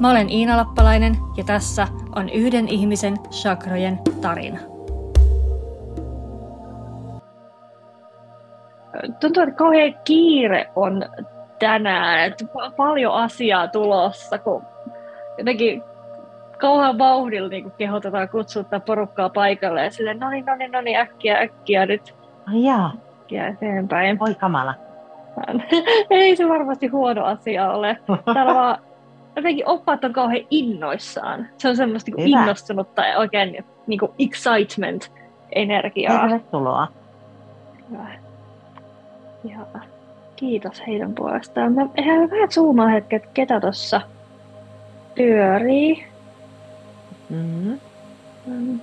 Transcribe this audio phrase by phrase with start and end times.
[0.00, 1.86] Mä olen Iina Lappalainen ja tässä
[2.16, 4.58] on yhden ihmisen chakrojen tarina.
[9.20, 11.04] Tuntuu, että kauhean kiire on
[11.58, 12.44] tänään, että
[12.76, 14.62] paljon asiaa tulossa, kun
[15.38, 15.82] jotenkin
[16.58, 20.98] kauhean vauhdilla niin kehotetaan kutsuttaa porukkaa paikalle ja silleen, no niin, no niin, no niin,
[20.98, 22.14] äkkiä, äkkiä nyt.
[22.48, 22.92] Ai jaa.
[23.20, 24.16] Äkkiä eteenpäin.
[24.20, 24.74] Oi kamala.
[26.10, 27.98] Ei se varmasti huono asia ole.
[28.34, 28.87] Täällä vaan
[29.38, 31.46] jotenkin oppaat on kauhean innoissaan.
[31.58, 36.20] Se on semmoista niin innostunutta ja oikein niin kuin excitement-energiaa.
[36.20, 36.88] Tervetuloa.
[37.90, 38.08] Hyvä.
[39.44, 39.80] Ja
[40.36, 41.72] kiitos heidän puolestaan.
[41.72, 44.00] Mä ihan vähän zoomaa hetket, ketä tuossa
[45.14, 46.04] pyörii.
[47.30, 47.78] Mm-hmm.
[48.46, 48.80] Mm.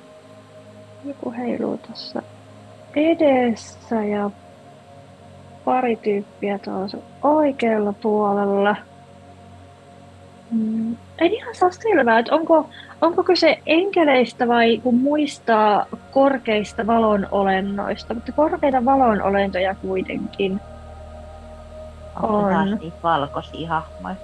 [1.05, 2.21] Joku heiluu tuossa
[2.95, 4.31] edessä ja
[5.65, 8.75] pari tyyppiä tuossa oikealla puolella.
[10.55, 10.95] Mm.
[11.17, 12.69] En ihan saa selvää, että onko,
[13.01, 20.61] onko kyse enkeleistä vai kun muistaa korkeista valonolennoista, mutta korkeita valonolentoja kuitenkin
[22.23, 22.77] on.
[22.81, 24.15] niitä valkoisia hahmoja?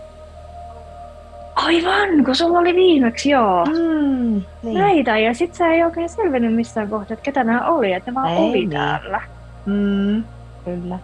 [1.56, 3.66] Aivan, kun sulla oli viimeksi, joo.
[3.66, 4.78] Mm, niin.
[4.78, 8.30] Näitä, ja sit sä ei oikein selvinnyt missään kohtaa, että ketä nämä oli, että vaan
[8.30, 8.70] ei, oli niin.
[8.70, 9.22] täällä.
[9.66, 10.24] Mm,
[10.66, 11.00] kyllä.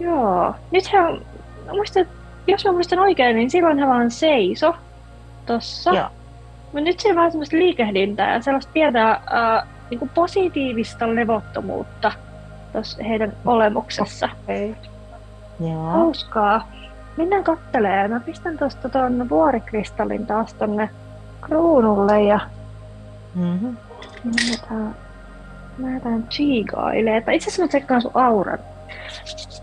[0.00, 0.54] Joo.
[0.70, 1.20] Nythän,
[1.72, 2.06] muistan,
[2.48, 4.74] jos mä muistan oikein, niin silloin hän vaan seiso
[5.46, 5.90] tossa.
[5.90, 6.08] Joo.
[6.62, 12.12] Mutta nyt se on vähän semmoista liikehdintää ja sellaista pientä äh, niin positiivista levottomuutta
[12.72, 14.28] tuossa heidän olemuksessa.
[14.44, 14.74] Okay.
[15.60, 15.82] Joo.
[15.82, 16.68] Hauskaa.
[17.16, 18.10] Mennään kattelemaan.
[18.10, 20.90] Mä pistän tuosta tuon vuorikristallin taas tonne
[21.40, 22.40] kruunulle ja
[23.34, 23.76] mm-hmm.
[24.24, 24.96] lähdetään,
[25.78, 27.34] lähdetään chiigailemaan.
[27.34, 28.58] Itse asiassa mä tsekkaan sun auran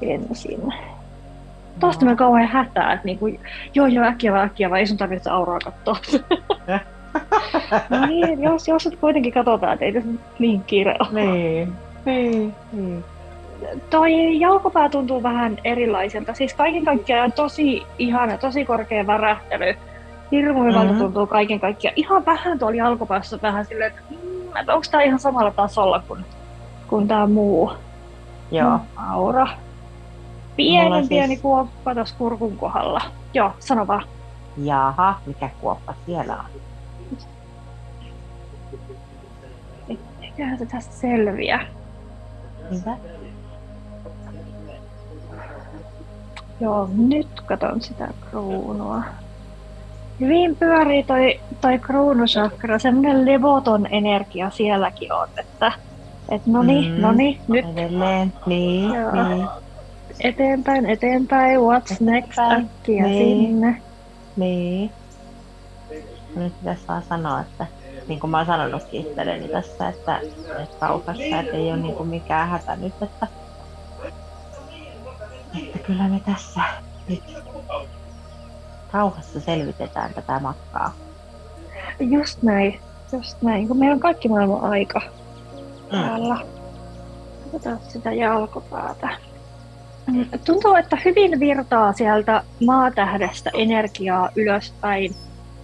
[0.01, 0.73] ensin.
[1.79, 3.29] Taas tämä kauhean hätää, että niinku,
[3.73, 5.97] joo joo äkkiä vaan äkkiä vaan ei sun tarvitse auraa katsoa.
[7.89, 10.09] no niin, jos, jos nyt kuitenkin katsotaan, että ei tässä
[10.39, 11.09] niin kiire ole.
[11.11, 11.73] Niin,
[12.05, 13.03] niin, niin
[13.89, 16.33] toi jalkopää tuntuu vähän erilaiselta.
[16.33, 19.75] Siis kaiken kaikkiaan tosi ihana, tosi korkea värähtely.
[20.31, 20.99] Hirmu hyvältä mm-hmm.
[20.99, 21.93] tuntuu kaiken kaikkiaan.
[21.95, 26.25] Ihan vähän tuolla jalkopäässä vähän silleen, että, mm, että onko tämä ihan samalla tasolla kuin,
[26.87, 27.71] kuin tämä muu
[28.51, 28.79] Joo.
[29.11, 29.47] aura.
[30.55, 31.09] Pienen siis...
[31.09, 33.01] pieni kuoppa tuossa kurkun kohdalla.
[33.33, 34.03] Joo, sano vaan.
[34.57, 36.45] Jaha, mikä kuoppa siellä on?
[40.21, 41.67] Eiköhän se tästä selviä.
[42.71, 42.97] Mitä?
[46.59, 49.03] Joo, nyt katon sitä kruunua.
[50.19, 55.71] Hyvin pyörii toi, toi kruunusakra, semmonen levoton energia sielläkin on, että
[56.29, 57.65] et noni, mm, noni, nyt.
[57.65, 59.47] Edelleen, niin, niin.
[60.19, 63.81] Eteenpäin, eteenpäin, what's next, äkkiä niin, sinne.
[64.35, 64.91] Niin.
[66.35, 67.67] Nyt pitäisi vaan sanoa, että
[68.07, 70.19] niin kuin mä oon sanonutkin itselleni tässä, että,
[70.63, 73.27] että rauhassa, että ei ole niin kuin mikään hätä nyt, että
[75.63, 76.61] että kyllä me tässä
[77.09, 77.23] nyt
[78.91, 80.93] rauhassa selvitetään tätä matkaa.
[81.99, 82.79] Just näin,
[83.11, 85.89] just näin, kun meillä on kaikki maailman aika mm.
[85.91, 86.37] täällä.
[87.43, 89.09] Katsotaan sitä jalkopäätä.
[90.45, 95.15] Tuntuu, että hyvin virtaa sieltä maatähdestä energiaa ylöspäin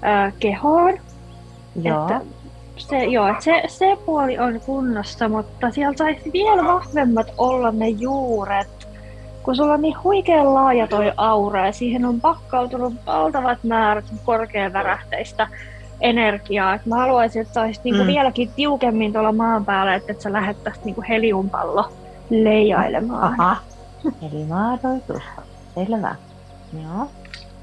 [0.01, 0.97] ää, kehoon.
[1.83, 2.03] Joo.
[2.03, 2.21] Että
[2.77, 7.89] se, joo, että se, se puoli on kunnossa, mutta siellä saisi vielä vahvemmat olla ne
[7.89, 8.81] juuret
[9.43, 15.47] kun sulla on niin huikean laaja toi aura ja siihen on pakkautunut valtavat määrät korkeavärähteistä
[16.01, 16.73] energiaa.
[16.73, 18.07] Et mä haluaisin, että sä olisit niinku mm.
[18.07, 21.91] vieläkin tiukemmin tuolla maan päällä, että et sä lähettäisit niinku heliumpallo
[22.29, 23.33] leijailemaan.
[23.39, 23.57] Aha,
[24.21, 25.23] eli maadoitus.
[25.75, 26.15] Selvä.
[26.83, 27.11] Joo.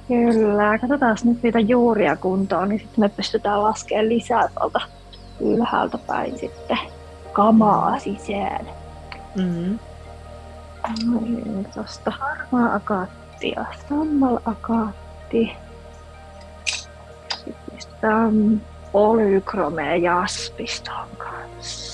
[0.08, 4.80] Kyllä, katsotaan nyt niitä juuria kuntoon, niin sitten me pystytään laskemaan lisää tuolta
[5.40, 6.78] ylhäältä päin sitten
[7.32, 8.66] kamaa sisään.
[9.36, 9.78] Mm-hmm.
[11.06, 15.52] No niin, tuosta harmaa akaatti ja sammal akaatti.
[16.66, 18.62] Sitten pistetään
[18.92, 21.87] polykromea jaspiston kanssa.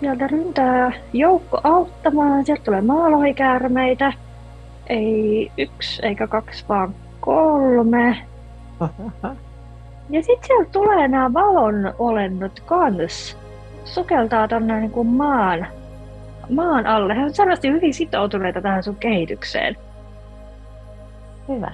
[0.00, 2.46] Sieltä ryntää joukko auttamaan.
[2.46, 4.12] Sieltä tulee maalohikäärmeitä.
[4.86, 8.16] Ei yksi eikä kaksi, vaan kolme.
[10.10, 13.38] Ja sitten sieltä tulee nämä valon olennot kans.
[13.84, 15.66] Sukeltaa tonne niin kuin maan,
[16.50, 17.16] maan alle.
[17.16, 19.76] He on selvästi hyvin sitoutuneita tähän sun kehitykseen.
[21.48, 21.72] Hyvä.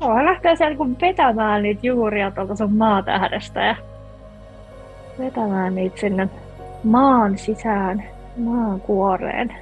[0.00, 3.76] Joo, lähtee siellä niin vetämään niitä juuria tuolta sun maatähdestä ja
[5.18, 6.28] vetämään niitä sinne
[6.84, 8.04] maan sisään,
[8.36, 9.56] maan kuoreen.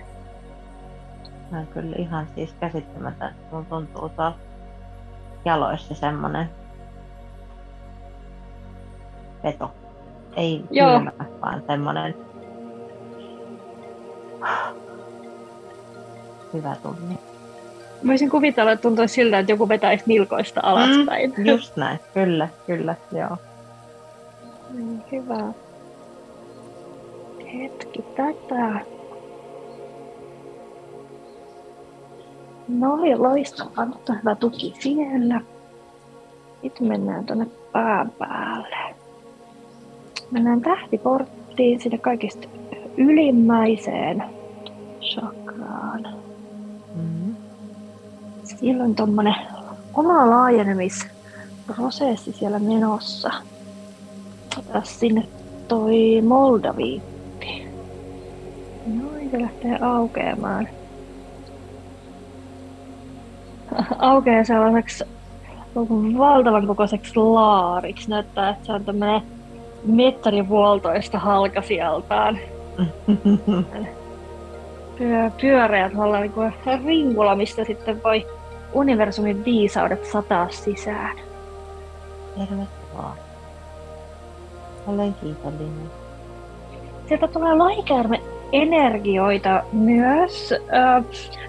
[1.50, 3.34] Mä kyllä ihan siis käsittämätön.
[3.52, 4.34] Mun tuntuu tuolla
[5.44, 6.50] jaloissa semmonen
[9.44, 9.70] veto.
[10.36, 10.90] Ei Joo.
[10.92, 12.14] kylmä, vaan semmonen
[16.52, 17.18] hyvä tunni.
[18.06, 21.34] Voisin kuvitella, että tuntuisi siltä, että joku vetäisi nilkoista alaspäin.
[21.36, 23.36] Mm, just näin, kyllä, kyllä, joo.
[24.70, 25.52] Mm, hyvä.
[27.62, 28.81] Hetki tätä.
[32.69, 35.41] No oli loistavaa, mutta hyvä tuki siellä.
[36.62, 38.76] Sitten mennään tuonne pään päälle.
[40.31, 42.49] Mennään tähtiporttiin sinne kaikista
[42.97, 44.25] ylimmäiseen
[45.00, 46.06] chakraan.
[46.94, 47.35] Mm.
[48.44, 49.35] Siellä on tommonen
[49.94, 53.31] oma laajenemisprosessi siellä menossa.
[54.59, 55.29] Ota sinne
[55.69, 57.15] toi Moldaviitti.
[58.87, 60.69] Noin, se lähtee aukeamaan.
[63.99, 65.05] Aukeaa sellaiseksi
[66.19, 68.11] valtavan kokoiseksi laariksi.
[68.11, 69.23] Näyttää, että se on tämmönen
[69.85, 72.38] metrin vuoltoista halkasijaltaan.
[74.99, 76.53] Pyö, pyöreä tuolla niin kuin
[76.85, 78.27] ringula, mistä sitten voi
[78.73, 81.17] universumin viisaudet sataa sisään.
[82.35, 83.17] Tervetuloa.
[84.87, 85.91] Olen kiitollinen.
[87.09, 88.21] Sieltä tulee lohikäärme
[88.52, 90.54] energioita myös.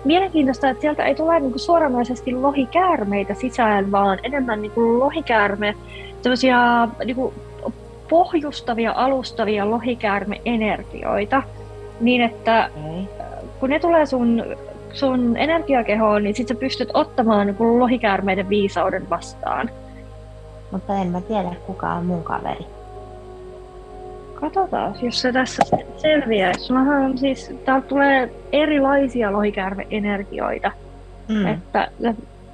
[0.05, 5.75] Mielenkiintoista, että sieltä ei tule niinku suoranaisesti lohikäärmeitä sisään, vaan enemmän niinku lohikäärme,
[6.23, 6.57] tämmöisiä
[7.05, 7.33] niinku
[8.09, 11.43] pohjustavia, alustavia lohikäärme-energioita.
[11.99, 13.07] Niin, että Okei.
[13.59, 14.43] kun ne tulee sun,
[14.93, 19.69] sun energiakehoon, niin sit sä pystyt ottamaan niinku lohikäärmeiden viisauden vastaan.
[20.71, 22.76] Mutta en mä tiedä kuka on mun kaveri.
[24.41, 25.63] Katsotaan, jos se tässä
[25.97, 26.53] selviää.
[26.57, 30.71] Sullahan on siis, täältä tulee erilaisia lohikäärme-energioita,
[31.29, 31.47] Mm.
[31.47, 31.87] että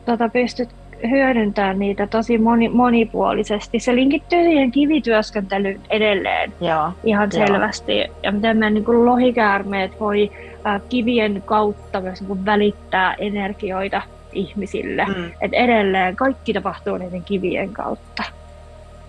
[0.06, 0.70] tota, pystyt
[1.10, 3.80] hyödyntämään niitä tosi moni, monipuolisesti.
[3.80, 7.48] Se linkittyy siihen kivityöskentelyyn edelleen Joo, ihan Joo.
[7.48, 8.06] selvästi.
[8.24, 10.32] Ja miten me niin kuin lohikäärmeet voi
[10.64, 14.02] ää, kivien kautta myös niin kuin välittää energioita
[14.34, 15.06] ihmisille.
[15.06, 15.32] mm.
[15.42, 18.24] Et edelleen kaikki tapahtuu niiden kivien kautta.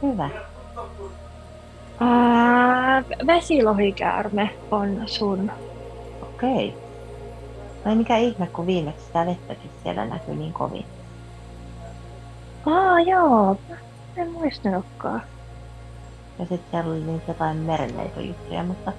[0.03, 0.29] hyvä.
[2.01, 5.53] Ää, vesilohikäärme on sun
[6.23, 6.75] Okei.
[7.85, 10.85] No ei mikä ihme, kun viimeksi sitä vettäkin siellä näkyy niin kovin.
[12.67, 13.57] Aa, joo.
[14.17, 15.23] En muistanutkaan.
[16.39, 18.93] Ja sitten siellä oli niitä jotain merenleitojuttuja, mutta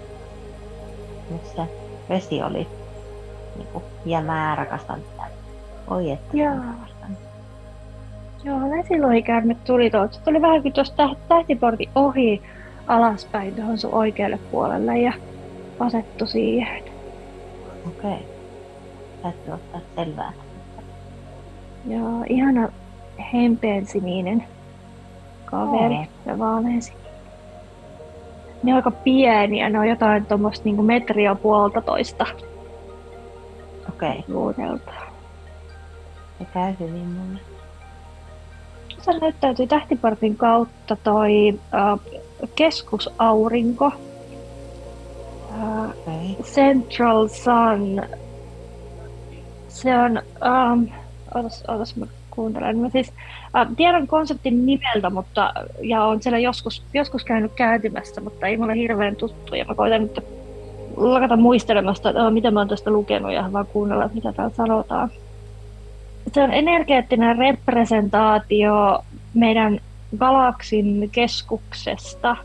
[1.30, 1.62] nyt se
[2.09, 2.68] vesi oli
[3.56, 5.24] niinku jämää rakastan sitä.
[5.88, 6.56] Oi että Joo.
[6.56, 7.18] rakastan.
[8.44, 10.13] Joo, vesilohikäärme tuli tuolta.
[10.13, 12.41] Se tuli vähän kuin tuosta täh- tähtiportin ohi
[12.87, 15.13] alaspäin tuohon sun oikealle puolelle ja
[15.79, 16.83] asettu siihen.
[17.87, 18.27] Okei.
[19.21, 20.33] Täytyy ottaa selvää.
[21.87, 22.69] Joo, ihana
[23.33, 24.43] hempeen sininen
[25.45, 25.95] kaveri.
[25.95, 26.05] Oo.
[26.25, 27.05] Ja vaaleansininen.
[28.63, 31.81] Ne on aika pieniä, ne on jotain tuommoista niinku metriä puolta
[33.89, 34.91] Okei, suurelta.
[36.39, 37.39] se käy hyvin mulle.
[39.01, 42.00] Se näyttäytyy tähtipartin kautta toi äh,
[42.56, 43.92] keskusaurinko.
[45.51, 46.44] Äh, Okei.
[46.44, 48.01] Central Sun.
[49.68, 50.22] Se on...
[50.72, 50.88] Um,
[51.36, 52.77] otas, otas mä kuuntelen.
[52.77, 53.13] Mä siis,
[53.56, 58.75] äh, tiedän konseptin nimeltä, mutta, ja on siellä joskus, joskus käynyt kääntymässä, mutta ei mulle
[58.75, 59.56] hirveän tuttu.
[59.56, 60.20] Ja mä koitan nyt
[60.98, 65.10] lakata muistelemasta, että äh, mitä mä oon tästä lukenut ja vaan kuunnella, mitä täällä sanotaan.
[66.34, 69.80] Se on energeettinen representaatio meidän
[70.17, 72.38] galaksin keskuksesta.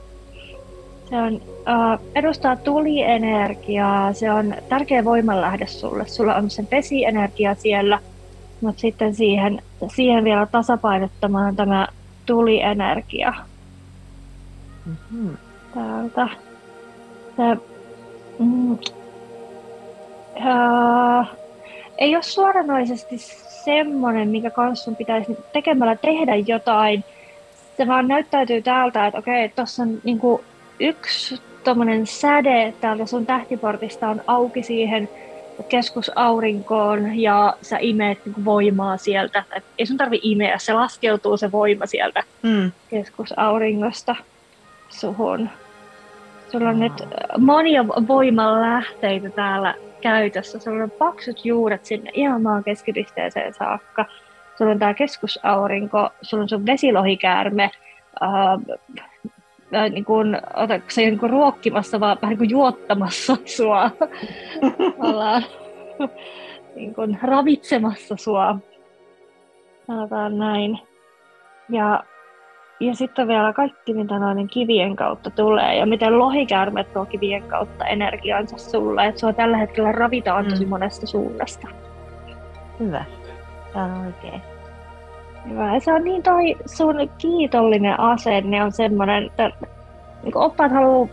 [1.10, 6.08] Se on, äh, edustaa tulienergiaa, se on tärkeä voimanlähde sulle.
[6.08, 7.98] Sulla on se vesienergia siellä,
[8.60, 9.62] mutta sitten siihen,
[9.94, 11.88] siihen vielä tasapainottamaan tämä
[12.26, 13.34] tulienergia
[14.86, 15.36] Mm-hmm.
[15.74, 16.28] täältä.
[17.36, 17.56] Se,
[18.38, 18.78] mm,
[20.46, 21.28] äh,
[21.98, 23.18] ei ole suoranaisesti
[23.64, 27.04] semmoinen, mikä kanssa sun pitäisi tekemällä tehdä jotain.
[27.80, 30.44] Se vaan näyttäytyy täältä, että okei, tuossa on niinku
[30.80, 35.08] yksi tommonen säde täältä sun tähtiportista on auki siihen
[35.68, 39.44] keskusaurinkoon ja sä imeet niin voimaa sieltä.
[39.56, 42.72] Et ei sun tarvi imeä, se laskeutuu se voima sieltä Mm.
[42.90, 44.16] keskusauringosta
[44.88, 45.48] suhun.
[46.52, 47.02] Sulla on nyt
[47.38, 50.58] monia voiman lähteitä täällä käytössä.
[50.58, 54.04] Sulla on paksut juuret sinne ihan maan keskipisteeseen saakka.
[54.60, 57.70] Sulla on tämä keskusaurinko, sulla on sun vesilohikäärme,
[58.20, 58.58] ää,
[59.72, 63.90] ää, niin kuin, otatko se niin kuin ruokkimassa, vaan vähän niin kuin juottamassa sua.
[65.08, 65.42] Ollaan
[66.76, 68.56] niin kuin ravitsemassa sua.
[69.86, 70.78] Sanotaan näin.
[71.68, 72.04] Ja
[72.80, 77.86] ja sitten vielä kaikki, mitä noiden kivien kautta tulee ja miten lohikäärmet tuo kivien kautta
[77.86, 79.06] energiansa sulle.
[79.06, 80.68] Että sua tällä hetkellä ravitaan tosi Mm.
[80.68, 81.68] monesta suunnasta.
[82.80, 83.04] Hyvä.
[83.72, 84.42] Se on oikein.
[85.48, 85.74] Hyvä.
[85.74, 89.50] Ja se on niin toi sun kiitollinen asenne on semmoinen, että
[90.22, 91.08] niin oppaat haluaa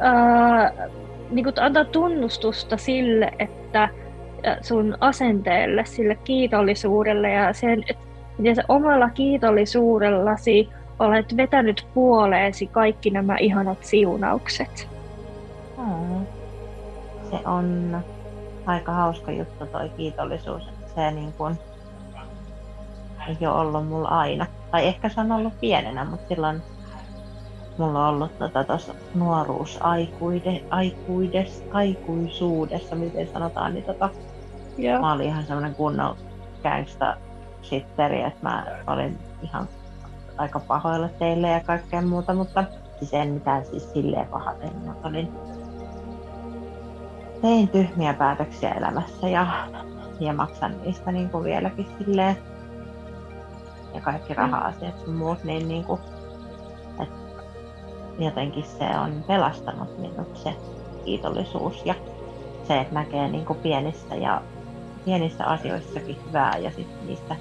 [0.00, 0.72] ää,
[1.30, 3.88] niin antaa tunnustusta sille, että
[4.42, 8.04] ää, sun asenteelle, sille kiitollisuudelle ja sen, että
[8.38, 10.68] miten sä omalla kiitollisuudellasi
[10.98, 14.88] olet vetänyt puoleesi kaikki nämä ihanat siunaukset.
[15.78, 16.26] Mm.
[17.30, 17.98] Se on
[18.66, 20.73] aika hauska juttu toi kiitollisuus.
[20.94, 21.58] Se niin kuin
[23.28, 24.46] ei ole ollut mulla aina.
[24.70, 26.62] Tai ehkä se on ollut pienenä, mutta silloin
[27.78, 34.08] mulla on ollut tota tuossa nuoruus aikuide, aikuides, aikuisuudessa, miten sanotaan, niin tota,
[34.78, 35.00] Joo.
[35.00, 36.16] mä olin ihan semmoinen kunnon
[36.62, 37.16] gangsta
[37.62, 39.68] sitteri, että mä olin ihan
[40.38, 42.64] aika pahoilla teille ja kaikkea muuta, mutta
[42.98, 45.32] siis en mitään siis silleen paha tehnyt, mutta olin
[47.42, 49.46] tein tyhmiä päätöksiä elämässä ja,
[50.20, 52.36] ja maksan niistä niin kuin vieläkin silleen.
[53.94, 56.00] Ja kaikki raha-asiat sun muut, niin, niin kuin,
[57.00, 57.14] että
[58.18, 60.56] jotenkin se on pelastanut minut se
[61.04, 61.94] kiitollisuus ja
[62.68, 64.42] se, että näkee niin kuin pienissä ja
[65.04, 67.36] pienissä asioissakin hyvää ja sitten niistä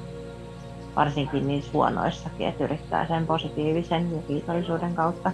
[0.95, 5.31] varsinkin niissä huonoissakin, että yrittää sen positiivisen ja kiitollisuuden kautta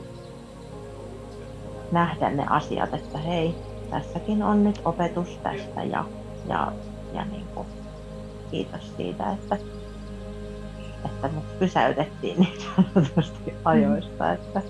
[1.91, 3.55] nähdä ne asiat, että hei,
[3.89, 6.05] tässäkin on nyt opetus tästä ja,
[6.47, 6.71] ja,
[7.13, 7.67] ja niin kuin,
[8.51, 9.57] kiitos siitä, että,
[11.05, 14.61] että mut pysäytettiin niin sanotusti ajoista, että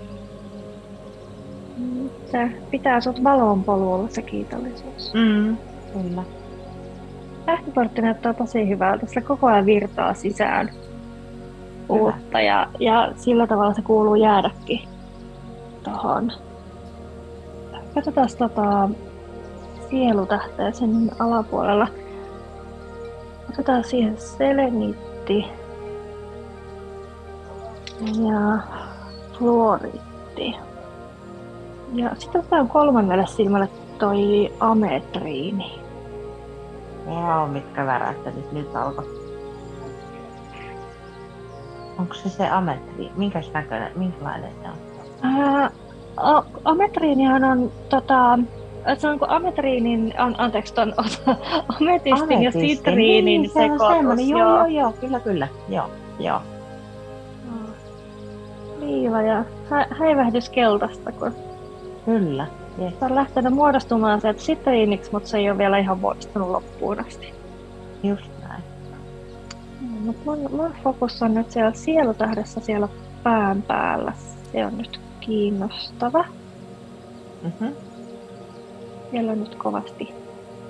[2.32, 5.12] Se pitää sut valon polulla se kiitollisuus.
[5.14, 5.56] mm,
[5.92, 6.22] kyllä.
[7.46, 9.06] Lähtöportti näyttää tosi hyvältä.
[9.06, 10.70] Se koko ajan virtaa sisään
[11.88, 14.80] uutta ja, ja sillä tavalla se kuuluu jäädäkin
[15.82, 16.32] tohon.
[17.94, 18.88] Katsotaan tota
[19.90, 21.88] sielutähteä sen alapuolella.
[23.50, 25.44] Otetaan siihen selenitti
[28.00, 28.58] ja
[29.38, 30.56] fluoriitti.
[31.92, 35.80] Ja sitten otetaan kolmannelle silmälle toi ametriini.
[37.06, 39.20] Joo, mitkä värähtänyt nyt alkoi.
[41.98, 43.10] Onko se se ametri?
[43.16, 44.76] Minkäs näköinen, minkälainen se on?
[45.22, 45.70] Ää,
[46.16, 48.38] a- ametriinihan on tota,
[48.98, 50.94] se on kuin ametriinin, an, anteeksi ton
[51.80, 53.96] ametistin ja Ametisti, sitriinin niin, se on sekoitus.
[53.96, 54.28] semmoinen.
[54.28, 55.48] Joo, joo, joo, kyllä, kyllä.
[55.68, 56.40] Joo, joo.
[58.80, 61.32] Liiva ja hä- häivähdys keltaista, kun
[62.04, 62.46] Kyllä.
[62.80, 62.94] Yes.
[62.98, 67.34] se on lähtenyt muodostumaan sieltä sitriiniksi, mutta se ei ole vielä ihan muodostunut loppuun asti.
[68.02, 68.62] Just näin.
[70.00, 72.88] Mut mun, mun fokus on nyt siellä sielutähdessä siellä
[73.22, 74.12] pään päällä.
[74.52, 76.24] Se on nyt kiinnostava.
[77.42, 77.68] Mm-hmm.
[79.10, 80.14] Siellä on nyt kovasti,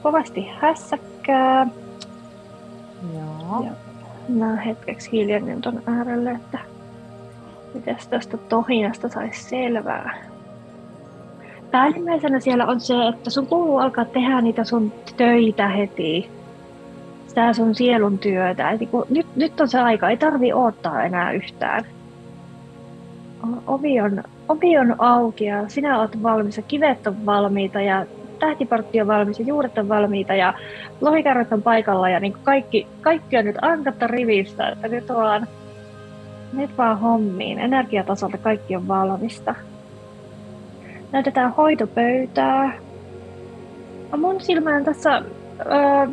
[0.03, 1.67] kovasti hässäkkää.
[3.15, 3.65] Joo.
[3.65, 3.75] Joo.
[4.29, 6.59] Mä hetkeksi hiljennyn ton äärelle, että
[7.75, 10.31] mitäs tästä tohinasta saisi selvää.
[11.71, 16.31] Päällimmäisenä siellä on se, että sun kuuluu alkaa tehdä niitä sun töitä heti.
[17.27, 18.71] Sitä sun sielun työtä.
[18.71, 21.85] Eli kun nyt, nyt on se aika, ei tarvi odottaa enää yhtään.
[23.67, 28.07] Ovi on, ovi on auki ja sinä oot valmis ja kivet on valmiita ja
[28.41, 30.55] tähtiportti on valmis ja juuret on valmiita ja
[31.01, 35.49] lohikärryt on paikalla ja niin kaikki, kaikki on nyt ankatta rivistä, että nyt vaan,
[36.53, 37.59] nyt vaan hommiin.
[37.59, 39.55] Energiatasolta kaikki on valmista.
[41.13, 42.73] Näytetään hoitopöytää.
[44.17, 45.23] Mun silmään tässä,
[45.67, 46.07] öö,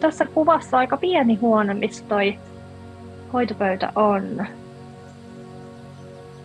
[0.00, 2.38] tässä kuvassa aika pieni huone, missä toi
[3.32, 4.46] hoitopöytä on.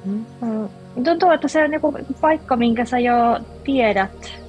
[0.06, 0.26] Mm.
[0.42, 0.70] Mm,
[1.04, 4.47] Tuntuu, että se on joku paikka, minkä sä jo tiedät.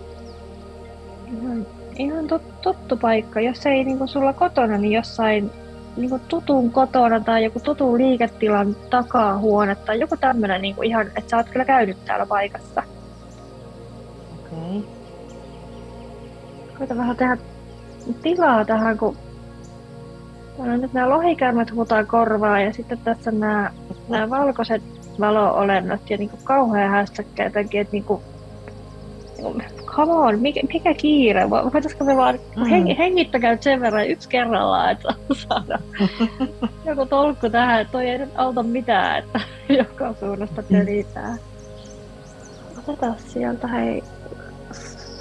[1.33, 1.67] Ihan,
[1.97, 3.41] ihan tut- tuttu paikka.
[3.41, 5.51] Jos ei niinku sulla kotona, niin jossain
[5.97, 11.37] niinku tutun kotona tai joku tutun liiketilan takahuone tai joku tämmönen niinku ihan, että sä
[11.37, 12.83] oot kyllä käynyt täällä paikassa.
[14.35, 14.79] Okei.
[14.79, 14.99] Okay.
[16.79, 17.37] koitan vähän tehdä
[18.23, 19.17] tilaa tähän, kun
[20.57, 23.71] täällä nyt nämä lohikärmet huutaa korvaa ja sitten tässä nämä,
[24.09, 24.83] nämä valkoiset
[25.21, 28.23] valo-olennot ja niin kuin kauhean hässäkkä jotenkin, että niin kuin,
[29.99, 31.51] come on, mikä, mikä kiire?
[31.51, 32.65] Voitaisiko me vaan mm.
[32.65, 35.79] heng, hengittäkää sen verran yksi kerrallaan, että saada
[36.87, 39.41] joku tolkku tähän, että toi ei nyt auta mitään, että
[39.79, 41.37] joka suunnasta telitää.
[42.79, 44.03] Otetaan sieltä hei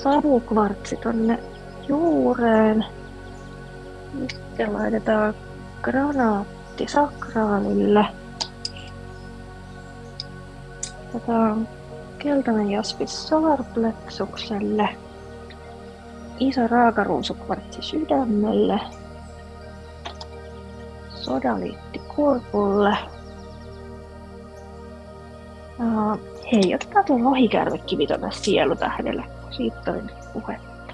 [0.03, 1.39] savukvartsi tonne
[1.87, 2.85] juureen.
[4.27, 5.33] Sitten laitetaan
[5.81, 8.05] granaatti sakraalille.
[11.13, 11.67] Otetaan
[12.17, 14.89] keltainen jaspi solarplexukselle.
[16.39, 18.79] Iso raakaruusukvartsi sydämelle.
[21.15, 22.97] Sodaliitti kurkulle.
[25.79, 26.19] Uh,
[26.51, 30.01] hei, otetaan tuo lohikärmekivi tuonne sielutähdelle, siitä oli
[30.33, 30.93] puhetta.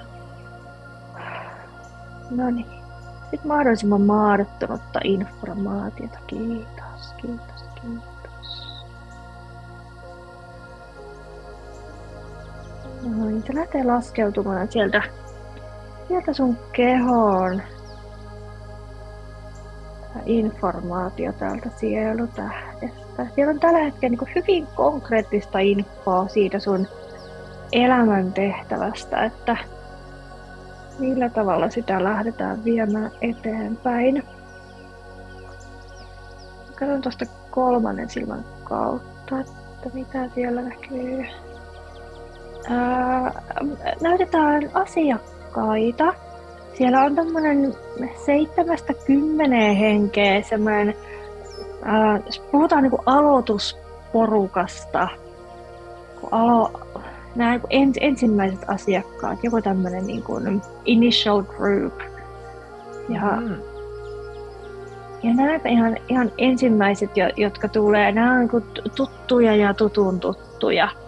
[2.32, 2.84] No niin.
[3.22, 6.18] Sitten mahdollisimman maadottunutta informaatiota.
[6.28, 7.53] Kiitos, kiitos.
[13.04, 15.04] No se lähtee laskeutumaan sieltä,
[16.08, 17.62] sieltä sun kehoon.
[20.26, 23.28] Informaatio täältä sielutähdestä.
[23.36, 26.88] Siellä on tällä hetkellä niin hyvin konkreettista infoa siitä sun
[27.72, 29.58] elämän tehtävästä, että
[31.00, 34.24] millä tavalla sitä lähdetään viemään eteenpäin.
[36.80, 41.26] Katson tuosta kolmannen silmän kautta, että mitä siellä näkyy.
[42.70, 43.42] Ää,
[44.02, 46.14] näytetään asiakkaita.
[46.74, 47.74] Siellä on tämmöinen
[48.26, 50.96] seitsemästä kymmeneen henkeä semmoinen,
[52.52, 55.08] puhutaan niinku aloitusporukasta,
[56.22, 56.82] kun alo,
[57.36, 62.00] nämä ens, ensimmäiset asiakkaat, joku tämmöinen niin kuin initial group.
[63.10, 63.56] Ja, mm.
[65.24, 68.64] ja nämä ihan, ihan ensimmäiset, jotka tulee, nämä on niin
[68.96, 71.03] tuttuja ja tutun tuttuja.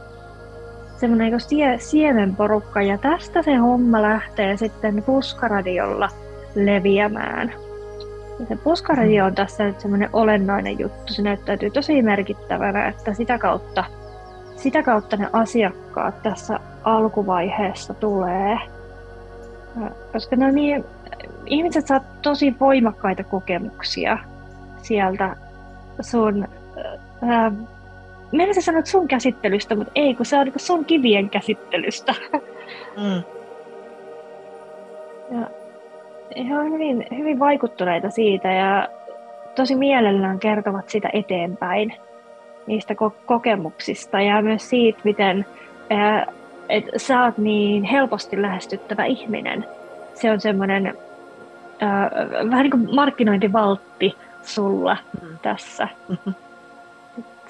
[0.98, 6.10] Semmoinen niin sie, siemenporukka ja tästä se homma lähtee sitten puskaradiolla
[6.56, 7.54] leviämään.
[8.40, 11.14] Ja se puskaradio on tässä nyt semmoinen olennainen juttu.
[11.14, 13.84] Se näyttäytyy tosi merkittävänä, että sitä kautta
[14.56, 18.58] sitä kautta ne asiakkaat tässä alkuvaiheessa tulee.
[20.14, 20.86] Koska ne niin,
[21.46, 24.18] ihmiset saa tosi voimakkaita kokemuksia
[24.82, 25.36] sieltä
[26.02, 26.48] sun,
[28.36, 32.15] ää, menisin sanoa sun käsittelystä, mutta ei, kun se on niin sun kivien käsittelystä.
[32.98, 33.24] Mm.
[35.32, 35.50] Ja
[36.43, 38.88] he on hyvin, hyvin vaikuttuneita siitä ja
[39.56, 41.93] tosi mielellään kertovat sitä eteenpäin
[42.67, 45.45] niistä ko- kokemuksista ja myös siitä, miten
[45.89, 46.26] ää,
[46.69, 49.65] et sä oot niin helposti lähestyttävä ihminen.
[50.13, 50.98] Se on semmoinen
[52.52, 55.38] vähän niin kuin markkinointivaltti sulla mm.
[55.41, 55.88] tässä.
[56.10, 56.34] Mm-hmm.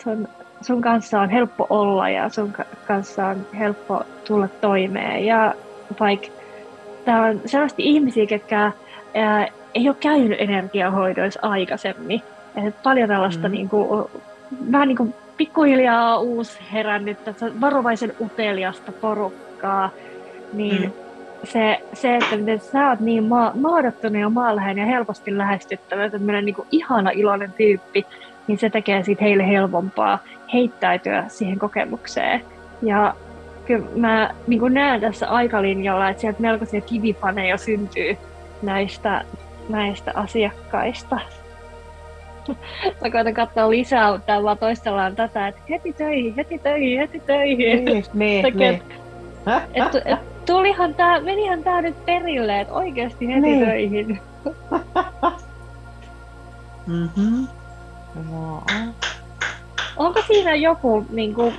[0.03, 0.27] Sun,
[0.65, 2.53] sun kanssa on helppo olla ja sun
[2.87, 5.25] kanssa on helppo tulla toimeen.
[5.25, 5.53] Ja
[5.99, 6.27] vaikka
[7.05, 8.71] tämä on sellaisia ihmisiä, jotka
[9.15, 12.21] ää, ei ole käynyt energiahoidoissa aikaisemmin.
[12.67, 13.51] Et paljon tällaista mm.
[13.51, 14.05] niin kuin,
[14.71, 19.89] vähän niin kuin pikkuhiljaa uusi herännyt, tässä varovaisen uteliasta porukkaa,
[20.53, 20.91] niin mm.
[21.43, 26.45] se, se, että miten sä oot niin ma- maadottunut ja maanläheinen ja helposti lähestyttävä, tämmöinen
[26.45, 28.05] niin ihana iloinen tyyppi,
[28.47, 30.19] niin se tekee siitä heille helpompaa
[30.53, 32.41] heittäytyä siihen kokemukseen.
[32.81, 33.15] Ja
[33.65, 38.17] kyllä mä niin näen tässä aikalinjalla, että sieltä melkoisia kivipaneja syntyy
[38.61, 39.25] näistä,
[39.69, 41.19] näistä asiakkaista.
[43.01, 47.85] Mä koitan katsoa lisää, mutta vaan toistellaan tätä, että heti töihin, heti töihin, heti töihin.
[47.85, 48.81] Niin, niin, niin.
[49.73, 53.65] Et, et, tulihan tää, menihän tää nyt perille, että oikeasti heti niin.
[53.65, 54.19] töihin.
[56.87, 57.47] mm-hmm.
[58.31, 58.63] No.
[59.97, 61.55] Onko siinä joku, niin kuin,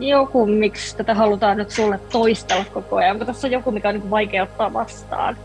[0.00, 3.12] joku, miksi tätä halutaan nyt sulle toistella koko ajan?
[3.12, 5.36] Onko tässä joku, mikä on niin vaikea ottaa vastaan?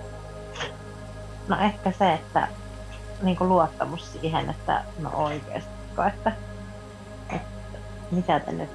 [1.48, 2.48] No ehkä se, että
[3.22, 5.72] niin kuin luottamus siihen, että no oikeasti,
[6.08, 6.32] että,
[7.30, 7.78] että
[8.12, 8.70] mitä te nyt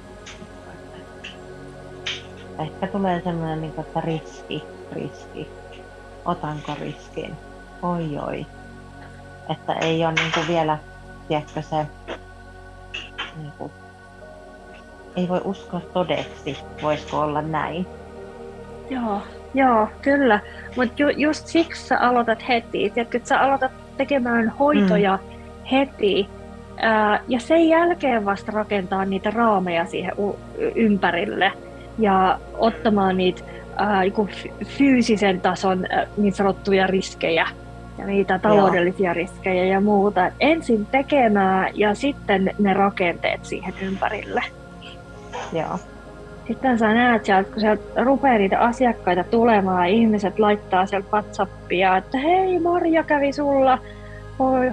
[2.59, 5.49] ehkä tulee semmoinen, niin kuin, että riski, riski,
[6.25, 7.37] otanko riskin,
[7.81, 8.45] oi oi.
[9.49, 10.77] Että ei ole niin kuin vielä,
[11.27, 11.85] tiedätkö se,
[13.37, 13.71] niin kuin,
[15.15, 17.85] ei voi uskoa todeksi, voisiko olla näin.
[18.89, 19.21] Joo,
[19.53, 20.39] joo, kyllä.
[20.75, 22.89] Mutta ju, just siksi sä aloitat heti.
[22.89, 25.65] Tiedätkö, että sä aloitat tekemään hoitoja mm.
[25.71, 26.29] heti
[26.77, 30.39] ää, ja sen jälkeen vasta rakentaa niitä raameja siihen u-
[30.75, 31.51] ympärille
[31.99, 33.43] ja ottamaan niitä
[33.75, 37.47] ää, fy- fyysisen tason ää, niin sanottuja riskejä
[37.97, 39.13] ja niitä taloudellisia Joo.
[39.13, 40.31] riskejä ja muuta.
[40.39, 44.43] Ensin tekemään ja sitten ne rakenteet siihen ympärille.
[45.53, 45.79] Joo.
[46.47, 52.17] Sitten sä näet sieltä, kun sieltä rupeaa niitä asiakkaita tulemaan, ihmiset laittaa sieltä WhatsAppia, että
[52.17, 53.79] hei Marja kävi sulla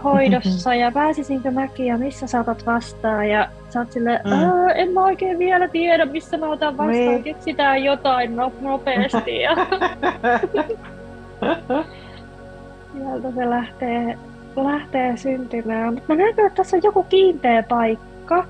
[0.04, 4.68] hoidossa ja pääsisinkö mäkin ja missä saatat vastaan ja sä oot sille, mm.
[4.74, 7.22] en mä oikein vielä tiedä missä mä otan vastaan, niin.
[7.22, 9.56] keksitään jotain no, nopeasti ja
[12.92, 14.18] sieltä se lähtee,
[14.56, 15.94] lähtee syntymään.
[15.94, 18.44] Mutta mä näen että tässä on joku kiinteä paikka.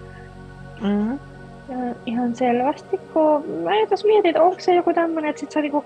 [0.81, 1.19] Mm.
[1.69, 5.61] Ja ihan selvästi, kun mä tässä mietin, että onko se joku tämmöinen, että sit sä
[5.61, 5.85] niinku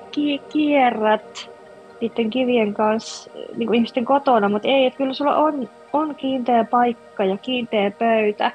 [0.48, 1.50] kierrät
[2.00, 6.64] niiden kivien kanssa niin kuin ihmisten kotona, mutta ei, että kyllä sulla on, on kiinteä
[6.64, 8.52] paikka ja kiinteä pöytä.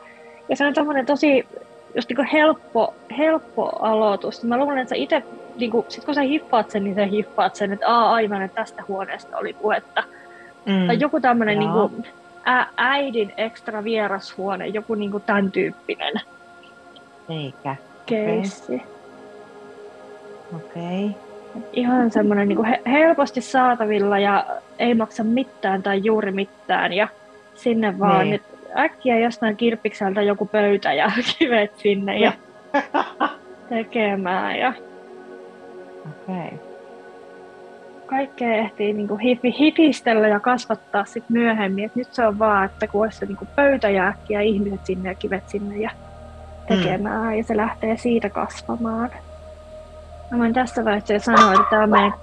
[0.50, 1.48] Ja se on tämmöinen tosi
[1.96, 4.44] just niin helppo, helppo aloitus.
[4.44, 5.24] Mä luulen, että sä itse,
[5.58, 8.56] niin kuin, sit kun sä hiffaat sen, niin sä hiffaat sen, että Aa, aivan, että
[8.56, 10.04] tästä huoneesta oli puhetta.
[10.66, 10.88] Mm.
[10.88, 12.06] Tai joku tämmöinen niin kuin,
[12.48, 16.14] ä, äidin ekstra vierashuone, joku niin kuin tämän tyyppinen.
[17.30, 17.76] Eikä.
[18.06, 18.82] Keissi.
[20.56, 21.06] Okei.
[21.06, 21.06] Okay.
[21.06, 21.28] Okay
[21.74, 24.46] ihan semmoinen niin he, helposti saatavilla ja
[24.80, 27.08] ei maksa mitään tai juuri mitään ja
[27.56, 28.32] sinne vaan niin.
[28.32, 28.42] nyt
[28.78, 32.32] äkkiä jostain kirppikseltä joku pöytä ja kivet sinne ja
[33.70, 34.74] tekemään ja
[36.10, 36.58] okay.
[38.06, 39.20] kaikkea ehtii niin kuin
[39.60, 41.86] hifistellä ja kasvattaa sit myöhemmin.
[41.86, 44.86] Et nyt se on vaan, että kun olisi se niin kuin pöytä ja äkkiä ihmiset
[44.86, 45.92] sinne ja kivet sinne ja
[46.68, 47.38] tekemään mm.
[47.38, 49.10] ja se lähtee siitä kasvamaan.
[50.32, 52.14] Mä voin tässä vaiheessa jo sanoa, että tämä on meidän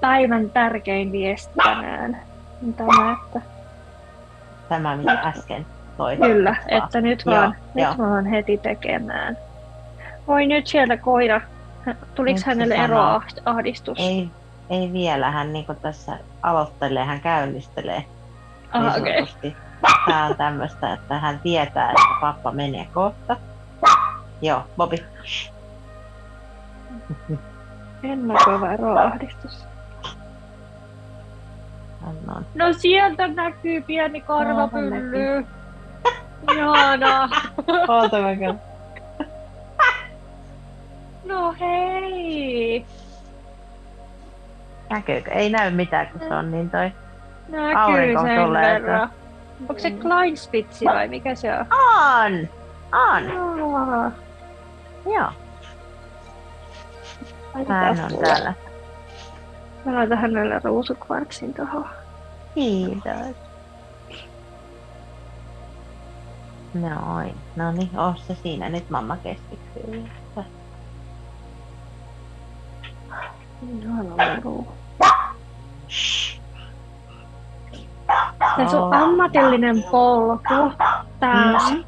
[0.00, 2.18] päivän tärkein viesti tänään.
[2.76, 3.40] Tämä, että...
[4.68, 6.16] Tämä, mitä äsken toi.
[6.16, 9.36] Kyllä, että nyt vaan, joo, nyt vaan heti tekemään.
[10.26, 11.40] Voi nyt sieltä koira.
[12.14, 13.98] Tuliko nyt hänelle eroahdistus?
[13.98, 14.30] Ei,
[14.70, 15.30] ei vielä.
[15.30, 18.04] Hän niin tässä aloittelee, hän käynnistelee.
[18.72, 19.52] Ah, okay.
[20.06, 23.36] Tämä on tämmöistä, että hän tietää, että pappa menee kohta.
[24.42, 24.96] Joo, Bobi.
[28.02, 29.64] Ennakoiva eroahdistus.
[32.06, 32.46] Annan.
[32.54, 35.46] No sieltä näkyy pieni karvapylly.
[36.56, 37.28] Ihana.
[37.88, 38.28] Oota mä
[41.24, 42.86] No hei.
[44.90, 45.30] Näkyykö?
[45.30, 46.92] Ei näy mitään, kun se on niin toi
[47.48, 49.04] Näkyy sen tulee, verran.
[49.04, 49.22] Että...
[49.60, 51.66] Onko se Kleinspitsi vai mikä se on?
[51.70, 52.48] On!
[52.92, 54.12] On!
[55.14, 55.28] Joo.
[57.68, 58.54] Hän on täällä.
[59.84, 61.88] Mä laitan hänelle ruusukvartsin tuohon.
[62.54, 63.36] Kiitos.
[66.74, 67.34] Noin.
[67.56, 68.68] No niin, oo se siinä.
[68.68, 70.04] Nyt mamma keskittyy.
[74.42, 74.68] Ruu.
[78.56, 80.72] Se sun ammatillinen polku,
[81.20, 81.84] tää mm-hmm.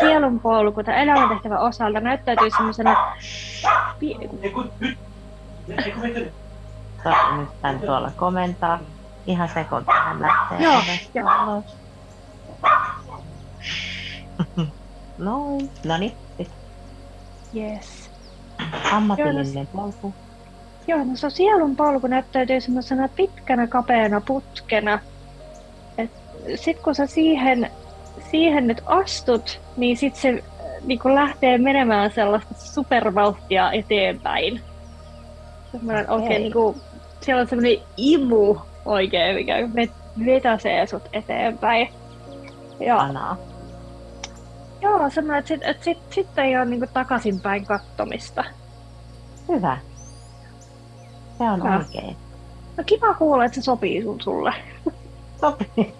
[0.00, 2.96] sielun polku, tämä elämäntehtävän osalta näyttäytyy semmoisena
[7.36, 8.78] nyt hän tuolla komentaa.
[9.26, 10.62] Ihan sekunti hän lähtee.
[10.62, 10.82] Joo,
[11.14, 11.62] joo.
[15.18, 15.70] Noin.
[15.84, 16.12] No niin.
[17.56, 18.10] Yes.
[18.92, 20.14] Ammatillinen polku.
[20.86, 24.98] Joo, no se sielun polku näyttäytyy semmoisena pitkänä kapeana putkena.
[26.54, 27.70] Sitten kun sä siihen,
[28.30, 30.44] siihen nyt astut, niin sitten se
[30.84, 34.60] niin kuin lähtee menemään sellaista supervauhtia eteenpäin.
[35.72, 36.22] Semmoinen okay.
[36.22, 36.76] oikein, niin kuin,
[37.20, 39.54] siellä on semmoinen imu oikein, mikä
[40.26, 41.88] vetäsee sut eteenpäin.
[42.80, 43.36] Ja, Anaa.
[44.80, 48.44] Joo, semmoinen, että sitten sit, sit ei ole niin takaisinpäin kattomista.
[49.48, 49.78] Hyvä.
[51.40, 51.76] Se on Hyvä.
[51.76, 52.16] oikein.
[52.76, 54.54] No kiva kuulla, että se sopii sun sulle.
[55.40, 55.94] Sopii.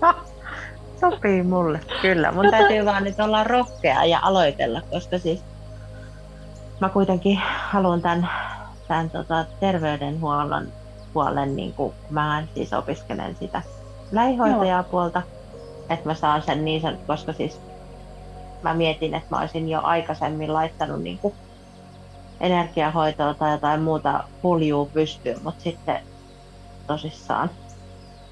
[1.00, 2.32] Sopii mulle, kyllä.
[2.32, 5.42] Mun täytyy vaan nyt olla rohkea ja aloitella, koska siis
[6.80, 8.28] mä kuitenkin haluan tämän,
[8.88, 10.66] tämän tota, terveydenhuollon
[11.12, 13.62] puolen, niin kuin mä siis opiskelen sitä
[14.12, 15.22] lähihoitajapuolta,
[15.90, 17.60] että mä saan sen niin sanottu, koska siis
[18.62, 21.34] mä mietin, että mä olisin jo aikaisemmin laittanut niin kuin
[22.40, 26.00] energiahoitoa tai jotain muuta puljuu pystyyn, mutta sitten
[26.86, 27.50] tosissaan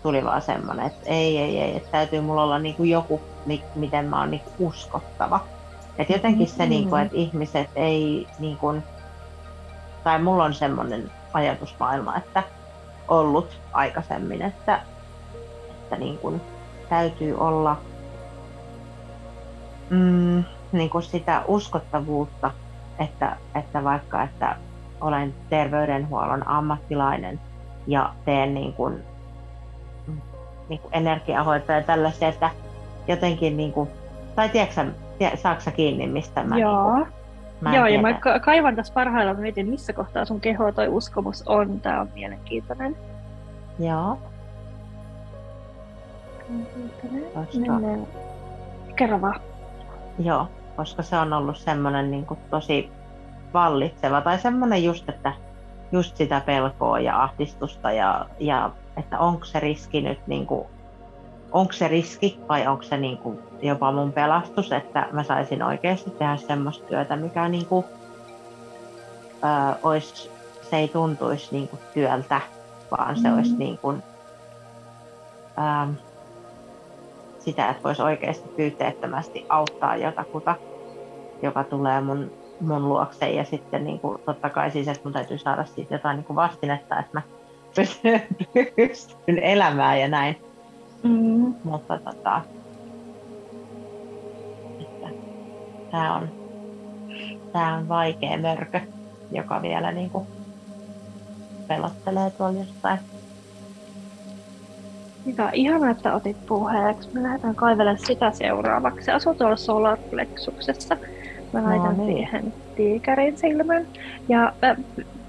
[0.02, 3.20] tuli vaan semmoinen, että ei, ei, ei, että täytyy mulla olla niin kuin joku,
[3.74, 5.40] miten mä oon niin uskottava.
[5.98, 8.82] Että jotenkin se, niin kuin, että ihmiset ei, niin kuin,
[10.04, 12.42] tai mulla on semmoinen ajatusmaailma, että
[13.08, 14.80] ollut aikaisemmin, että,
[15.70, 16.40] että niin kuin,
[16.88, 17.76] täytyy olla
[19.90, 22.50] mm, niin kuin sitä uskottavuutta,
[22.98, 24.56] että, että vaikka että
[25.00, 27.40] olen terveydenhuollon ammattilainen
[27.86, 29.02] ja teen niin kuin,
[30.68, 32.50] niin kuin energiahoitoa ja tällaisia, että
[33.08, 33.88] jotenkin niin kuin,
[34.34, 34.86] tai tiedätkö
[35.34, 36.94] saaksa kiinni, mistä mä Joo.
[36.94, 37.14] Niin kuin,
[37.60, 41.42] mä Joo, ja mä ka- kaivan tässä parhaillaan, mietin, missä kohtaa sun keho toi uskomus
[41.46, 41.80] on.
[41.80, 42.96] Tää on mielenkiintoinen.
[43.78, 44.18] Joo.
[47.58, 48.06] Mennään.
[48.96, 49.40] Kerro vaan.
[50.18, 52.90] Joo, koska se on ollut semmoinen niin kuin, tosi
[53.54, 55.32] vallitseva tai semmoinen just, että
[55.92, 60.66] just sitä pelkoa ja ahdistusta ja, ja että onko se riski nyt niin kuin,
[61.52, 66.10] onko se riski vai onko se niin kuin jopa mun pelastus, että mä saisin oikeasti
[66.10, 67.84] tehdä semmoista työtä, mikä niin kuin,
[69.44, 70.30] ö, olisi,
[70.70, 72.40] se ei tuntuisi niin kuin työltä,
[72.90, 73.34] vaan se mm.
[73.34, 74.02] olisi niin kuin,
[75.58, 75.92] ö,
[77.44, 80.56] sitä, että voisi oikeasti pyyteettömästi auttaa jotakuta,
[81.42, 82.30] joka tulee mun,
[82.60, 83.30] mun luokse.
[83.30, 86.36] Ja sitten niin kuin, totta kai siis, että mun täytyy saada siitä jotain niin kuin
[86.36, 87.22] vastinetta, että mä
[88.76, 90.36] pystyn elämään ja näin.
[91.02, 91.54] Mm.
[91.64, 92.42] Mutta tota,
[94.80, 95.08] että
[95.90, 96.28] tää on,
[97.52, 98.80] tää on vaikea mörkö,
[99.32, 100.26] joka vielä niin kuin
[101.68, 102.98] pelottelee tuolla jossain.
[105.26, 107.08] Hyvä, ihana, että otit puheeksi.
[107.12, 109.04] Me lähdetään kaivelemaan sitä seuraavaksi.
[109.04, 110.96] Se asuu tuolla solarplexuksessa.
[111.52, 112.16] Mä laitan no, niin.
[112.16, 113.86] siihen tiikerin silmän.
[114.28, 114.76] Ja äh,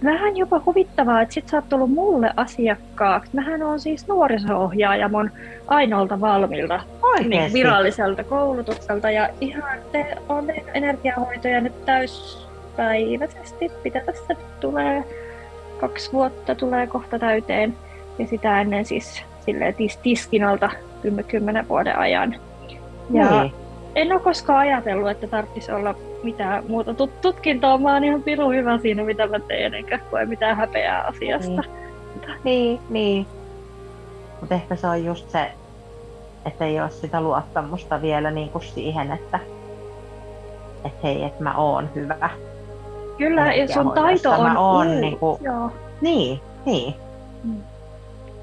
[0.03, 3.36] vähän jopa huvittavaa, että sit sä oot tullut mulle asiakkaaksi.
[3.36, 5.31] Mähän on siis nuoriso-ohjaaja mun
[5.67, 6.79] ainoalta valmilta
[7.27, 9.12] niin, viralliselta koulutukselta.
[9.12, 13.71] Ja ihan te on energiahoitoja nyt täyspäiväisesti.
[13.84, 15.03] Mitä tässä tulee?
[15.79, 17.75] Kaksi vuotta tulee kohta täyteen.
[18.19, 20.69] Ja sitä ennen siis silleen tis, tiskin alta
[21.27, 22.36] kymmenen vuoden ajan.
[23.12, 23.53] Ja niin.
[23.95, 27.77] en ole koskaan ajatellut, että tarvitsisi olla mitään muuta tut- tutkintoa.
[27.77, 31.62] Mä oon ihan pirun hyvä siinä, mitä mä teen, enkä koe mitään häpeää asiasta.
[31.62, 32.79] Niin, niin.
[32.89, 33.25] niin.
[34.39, 35.51] Mutta ehkä se on just se,
[36.45, 39.39] että ei ole sitä luottamusta vielä niin kuin siihen, että,
[40.86, 42.29] että hei, että mä oon hyvä.
[43.17, 45.71] Kyllä, ja sun taito on mä oon, niin, kuin, Joo.
[46.01, 46.93] niin, niin.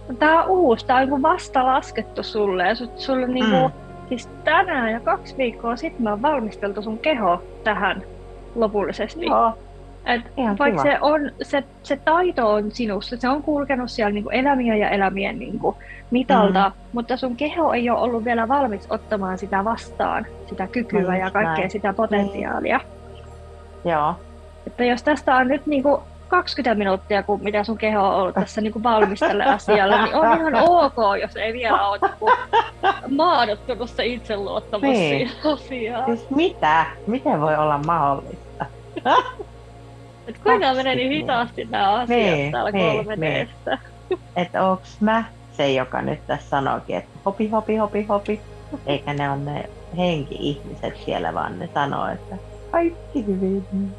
[0.08, 0.16] Mm.
[0.16, 3.32] Tää on uusi, tää on vasta laskettu sulle ja sulle mm.
[3.32, 3.70] niinku,
[4.08, 8.02] siis tänään ja kaksi viikkoa sitten me on valmisteltu sun keho tähän
[8.54, 9.26] lopullisesti.
[9.26, 9.52] Joo.
[10.06, 10.20] Et
[10.58, 14.90] vaikka se, on, se, se taito on sinussa, se on kulkenut siellä niinku elämien ja
[14.90, 15.76] elämien niinku
[16.10, 16.74] mitalta, mm.
[16.92, 21.30] mutta sun keho ei ole ollut vielä valmis ottamaan sitä vastaan, sitä kykyä no ja
[21.30, 21.70] kaikkea näin.
[21.70, 22.80] sitä potentiaalia.
[23.14, 23.24] Niin.
[23.92, 24.14] Joo.
[24.66, 28.60] Että jos tästä on nyt niinku 20 minuuttia, kun mitä sun keho on ollut tässä
[28.60, 34.06] niin kuin valmistelle asialle, niin on ihan ok, jos ei vielä ole niin maadottunut se
[34.06, 35.28] itseluottamus niin.
[35.28, 36.04] siihen asiaan.
[36.04, 36.86] Siis mitä?
[37.06, 38.66] Miten voi olla mahdollista?
[40.26, 43.48] Et kuinka menee niin hitaasti nämä asiat niin, täällä niin, 3 niin.
[44.36, 48.40] Että onks mä se, joka nyt tässä sanookin, että hopi, hopi, hopi, hopi.
[48.86, 52.36] Eikä ne on ne henki-ihmiset siellä, vaan ne sanoo, että
[52.70, 53.94] kaikki hyvin.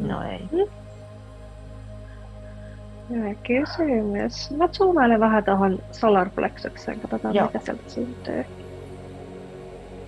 [0.00, 0.68] No ei.
[3.10, 4.50] Hyvä kysymys.
[4.50, 7.46] Mä zoomailen vähän tuohon solarplexukseen, katsotaan Joo.
[7.46, 8.44] mitä sieltä syntyy.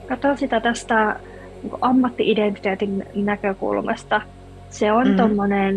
[0.08, 1.16] Katsotaan sitä tästä
[1.62, 4.20] niin ammatti-identiteetin näkökulmasta.
[4.70, 5.16] Se on mm.
[5.16, 5.76] tommonen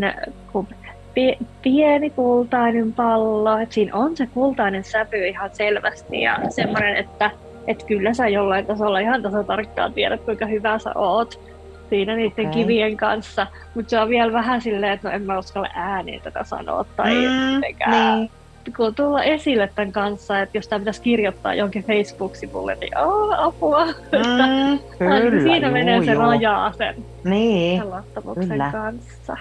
[1.13, 7.31] pie, pieni kultainen pallo, että siinä on se kultainen sävy ihan selvästi ja semmoinen, että
[7.67, 11.56] et kyllä sä jollain tasolla ihan tasa tarkkaan tiedät, kuinka hyvä sä oot
[11.89, 12.61] siinä niiden okay.
[12.61, 16.43] kivien kanssa, mutta se on vielä vähän silleen, että no en mä uskalla ääneen tätä
[16.43, 18.31] sanoa tai mm, niin.
[18.77, 23.85] kun tulla esille tämän kanssa, että jos tämä pitäisi kirjoittaa jonkin Facebook-sivulle, niin oh, apua.
[23.85, 28.69] Mm, kyllä, siinä juu, menee se rajaa sen, niin, sen luottamuksen kyllä.
[28.71, 29.37] kanssa.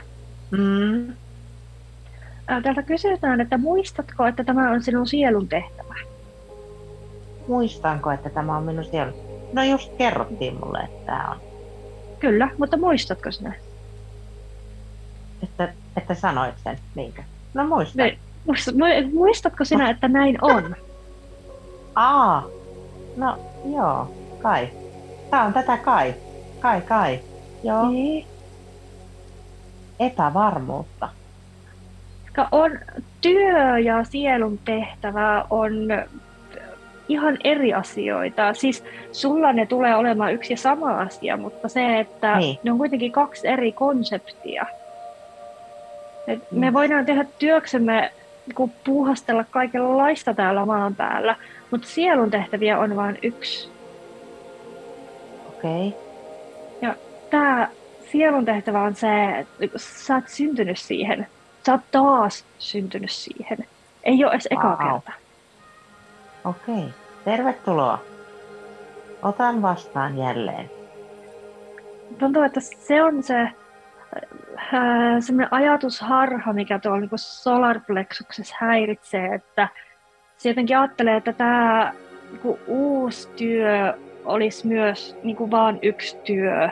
[0.51, 1.15] Mm.
[2.63, 5.95] Täältä kysytään, että muistatko, että tämä on sinun sielun tehtävä?
[7.49, 9.15] Muistanko, että tämä on minun sielun?
[9.53, 11.46] No just kerrottiin mulle, että tämä on.
[12.21, 13.53] Kyllä, mutta muistatko sinä?
[15.43, 17.23] Että, että sanoit sen, niinkö?
[17.55, 18.07] No muistan.
[18.07, 18.19] Ne,
[19.13, 20.77] muistatko sinä, että näin on?
[21.95, 22.47] Aa,
[23.17, 24.69] no joo, kai.
[25.31, 26.15] Tää on tätä kai.
[26.61, 27.21] Kai, kai.
[27.65, 27.89] Joo.
[27.89, 28.27] Niin.
[30.01, 31.09] Epävarmuutta.
[32.53, 32.71] On
[33.21, 35.73] työ ja sielun tehtävä on
[37.09, 38.55] ihan eri asioita.
[38.55, 42.59] Siis sulla ne tulee olemaan yksi ja sama asia, mutta se, että niin.
[42.63, 44.67] ne on kuitenkin kaksi eri konseptia.
[46.27, 46.61] Et mm.
[46.61, 48.13] Me voidaan tehdä työksemme
[48.47, 51.37] niin puuhastella kaikenlaista täällä maan päällä,
[51.71, 53.69] mutta sielun tehtäviä on vain yksi.
[55.49, 55.89] Okei.
[55.89, 56.01] Okay.
[56.83, 56.95] Ja
[57.31, 57.69] tämä
[58.13, 61.27] sielun tehtävä on se, että niinku sä oot syntynyt siihen.
[61.67, 63.59] Sä oot taas syntynyt siihen.
[64.03, 64.93] Ei ole edes eka Wow.
[64.93, 65.26] kerta.
[66.47, 66.85] Okei,
[67.25, 67.99] tervetuloa.
[69.23, 70.71] Otan vastaan jälleen.
[72.19, 73.53] Tuntuu, että se on se äh,
[75.21, 79.69] semmoinen ajatusharha, mikä tuolla niin solarplexuksessa häiritsee, että
[80.37, 81.93] se jotenkin ajattelee, että tämä
[82.31, 86.69] niin uusi työ olisi myös niin kuin vaan yksi työ.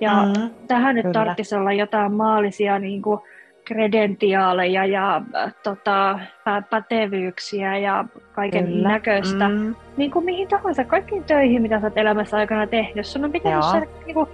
[0.00, 3.20] Ja Mm, tähän nyt tarvitsisi olla jotain maallisia niin kuin
[3.64, 8.88] kredentiaaleja ja äh, tota, pä- pätevyyksiä ja kaiken kyllä.
[8.88, 9.48] näköistä.
[9.48, 13.06] Mm, Niin kuin mihin tahansa, kaikkiin töihin, mitä sä oot elämässä aikana tehnyt.
[13.06, 14.28] Sun on pitänyt saada niin kuin,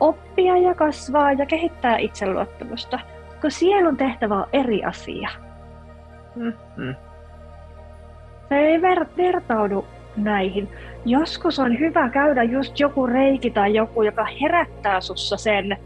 [0.00, 2.98] oppia ja kasvaa ja kehittää itseluottamusta.
[3.40, 5.28] Kun sielun tehtävä on eri asia.
[6.34, 6.52] mm.
[8.48, 9.86] Se ei ver- vertaudu
[10.16, 10.68] näihin.
[11.04, 15.76] Joskus on hyvä käydä just joku reiki tai joku, joka herättää sussa sen,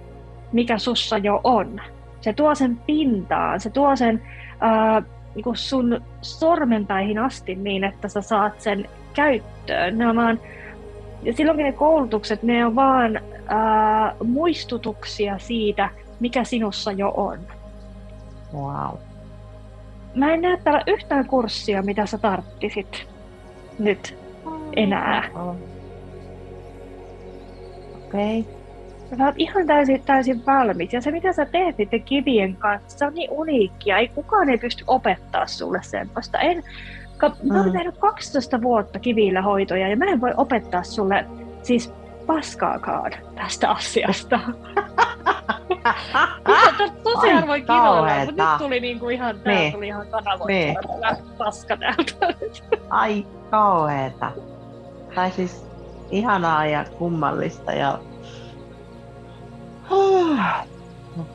[0.53, 1.81] mikä sussa jo on.
[2.21, 4.23] Se tuo sen pintaan, se tuo sen
[4.61, 5.03] ää,
[5.35, 9.99] niin sun sormenpäihin asti niin, että sä saat sen käyttöön.
[9.99, 10.41] Ne on vaan,
[11.23, 17.39] ja silloinkin ne koulutukset, ne on vaan ää, muistutuksia siitä, mikä sinussa jo on.
[18.55, 18.99] Wow.
[20.15, 23.09] Mä en näe täällä yhtään kurssia, mitä sä tarttisit
[23.79, 24.19] nyt
[24.77, 25.31] enää.
[28.07, 28.60] Okei.
[29.19, 30.93] Sä oot ihan täysin, täysin valmis.
[30.93, 33.99] Ja se, mitä sä teet niiden kivien kanssa, se on niin uniikkia.
[33.99, 36.39] Ei kukaan ei pysty opettaa sulle semmoista.
[36.39, 36.63] En,
[37.17, 37.73] ka- mä oon Mm.
[37.73, 41.25] tehnyt 12 vuotta kivillä hoitoja ja mä en voi opettaa sulle
[41.63, 41.93] siis
[42.27, 44.41] paskaakaan tästä asiasta.
[46.79, 49.73] To, tosi harvoin kiroilla, mutta nyt tuli niinku ihan, tää Niin.
[49.73, 50.77] tuli ihan kanavoitua Niin.
[51.01, 52.13] tämä paska täältä.
[52.91, 54.33] Ai kauheeta.
[55.15, 55.67] Tai siis
[56.11, 57.99] ihanaa ja kummallista ja...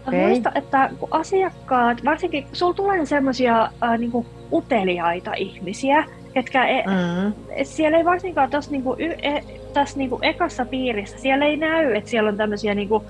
[0.08, 0.28] Okay.
[0.28, 6.84] Muista, että kun asiakkaat, varsinkin kun sulla tulee semmoisia äh, niinku uteliaita ihmisiä, ketkä e,
[6.84, 9.42] Mm, siellä ei varsinkaan tässä, niinku, e,
[9.74, 13.06] tässä niinku ekassa piirissä, siellä ei näy, että siellä on tämmöisiä niinku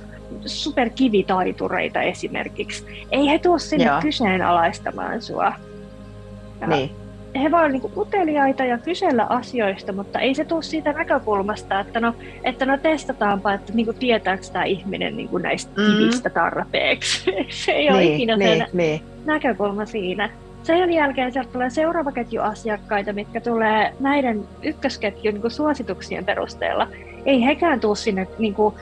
[0.46, 3.06] superkivitaitureita esimerkiksi.
[3.12, 4.02] Ei he tuo sinne Joo.
[4.02, 5.54] kyseenalaistamaan sua.
[6.62, 7.05] Ja niin.
[7.42, 12.14] He vaan niinku uteliaita ja kysellä asioista, mutta ei se tule siitä näkökulmasta, että no,
[12.44, 15.98] että no testataanpa, että niinku tietääkö tämä ihminen niinku näistä Mm.
[15.98, 17.32] kivistä tarpeeksi.
[17.66, 19.02] se ei ole Niin, ikinä niin, se niin.
[19.26, 20.30] näkökulma siinä.
[20.64, 26.88] Sen jälkeen sieltä tulee seuraava ketju asiakkaita, mitkä tulee näiden ykkösketjun niin kuin suosituksien perusteella.
[27.26, 28.76] Ei hekään tule sinne niin kuin,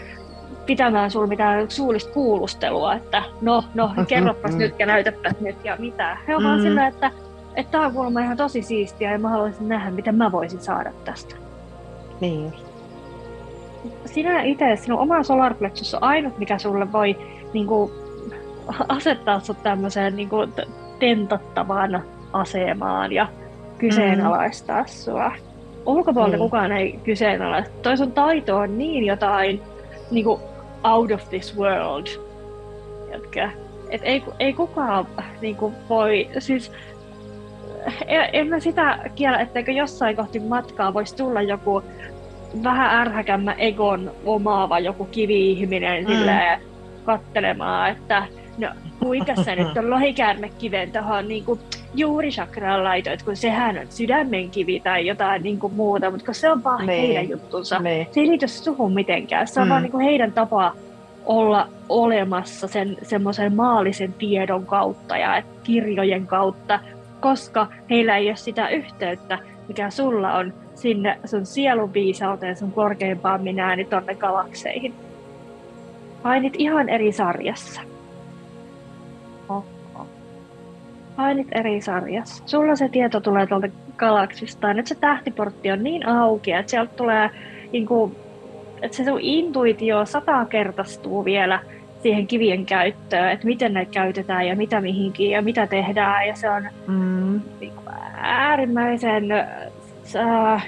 [0.66, 6.18] pitämään sinulle mitään suullista kuulustelua, että no, no, kerropas nyt ja näytäpäs nyt ja mitä.
[6.28, 6.64] He on vaan Mm.
[6.64, 7.12] sillä, että
[7.56, 10.92] että tämä on kuulemma ihan tosi siistiä ja mä haluaisin nähdä, mitä mä voisin saada
[11.06, 11.36] tästä.
[12.22, 12.74] niin just.
[14.06, 17.18] Sinä itse, sinun oma solarplexus on ainut, mikä sulle voi
[17.54, 17.92] niin kuin,
[18.90, 23.28] asettaa sut tämmöiseen niin kuin, t- tentattavaan asemaan ja
[23.78, 25.32] kyseenalaistaa sua.
[25.86, 26.44] Ulkopuolelta Niin.
[26.50, 27.74] kukaan ei kyseenalaista.
[27.82, 29.62] Toi sun taito on niin jotain
[30.12, 30.42] niin kuin
[30.84, 32.08] out of this world.
[33.90, 35.08] Et ei, ei kukaan
[35.42, 36.72] niin kuin, voi, siis
[38.08, 41.84] en, en mä sitä kiellä, etteikö jossain kohti matkaa voisi tulla joku
[42.64, 46.08] vähän ärhäkämmä egon omaava joku kivi-ihminen Mm.
[46.14, 46.60] silleen,
[47.06, 48.24] kattelemaan, että
[48.58, 48.68] no
[49.00, 51.44] kuinka sä nyt on lohikäärmekiven tuohon niin
[51.96, 56.64] juurisakraan laitoit, kun sehän on sydämenkivi tai jotain niin kuin muuta, mutta kun se on
[56.64, 57.02] vaan Niin.
[57.08, 57.80] heidän juttunsa.
[57.80, 58.08] Niin.
[58.12, 59.48] Se ei liity suhun mitenkään.
[59.48, 59.70] Se on Mm.
[59.70, 60.74] vaan niin kuin heidän tapa
[61.26, 66.80] olla olemassa sen semmoisen maallisen tiedon kautta ja kirjojen kautta,
[67.24, 73.44] koska heillä ei ole sitä yhteyttä, mikä sulla on sinne sun sielun viisauteen, sun korkeimpaan
[73.44, 74.94] minääni tonne galakseihin.
[76.24, 77.82] Painit ihan eri sarjassa.
[79.50, 79.66] Oho.
[81.16, 82.44] Painit eri sarjassa.
[82.46, 84.68] Sulla se tieto tulee tuolta galaksista.
[84.68, 87.30] ja Nyt se tähtiportti on niin auki, että sieltä tulee
[87.72, 88.16] niin kuin,
[88.82, 91.60] että se sun intuitio satakertaistuu vielä
[92.04, 96.28] siihen kivien käyttöön, että miten näitä käytetään ja mitä mihinkin ja mitä tehdään.
[96.28, 99.32] Ja se on Mm, niin kuin äärimmäisen
[100.16, 100.68] äh,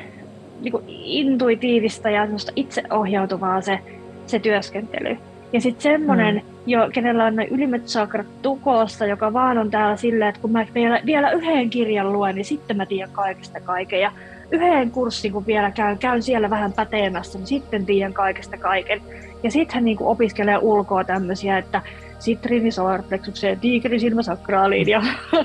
[0.62, 3.80] niin kuin intuitiivista ja itseohjautuvaa se,
[4.26, 5.18] se työskentely.
[5.54, 6.42] Ja sitten semmoinen, mm.
[6.66, 10.66] jo, kenellä on ne ylimmät sakrat tukossa, joka vaan on täällä silleen, että kun mä
[10.74, 14.00] vielä, vielä yhden kirjan luen, niin sitten mä tiedän kaikesta kaiken.
[14.00, 14.12] Ja
[14.52, 19.02] yhden kurssin, kun vielä käyn, käyn siellä vähän pätemässä, niin sitten tiedän kaikesta kaiken.
[19.44, 21.82] Ja sitten hän niin kuin opiskelee ulkoa tämmöisiä, että
[22.20, 25.02] sitriini solarplexukseen, tiikerisilmäsakraaliin ja,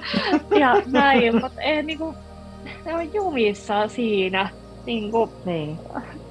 [0.60, 2.14] ja näin, mutta ei niinku,
[2.84, 4.48] ne on jumissa siinä
[4.86, 5.78] niinku niin.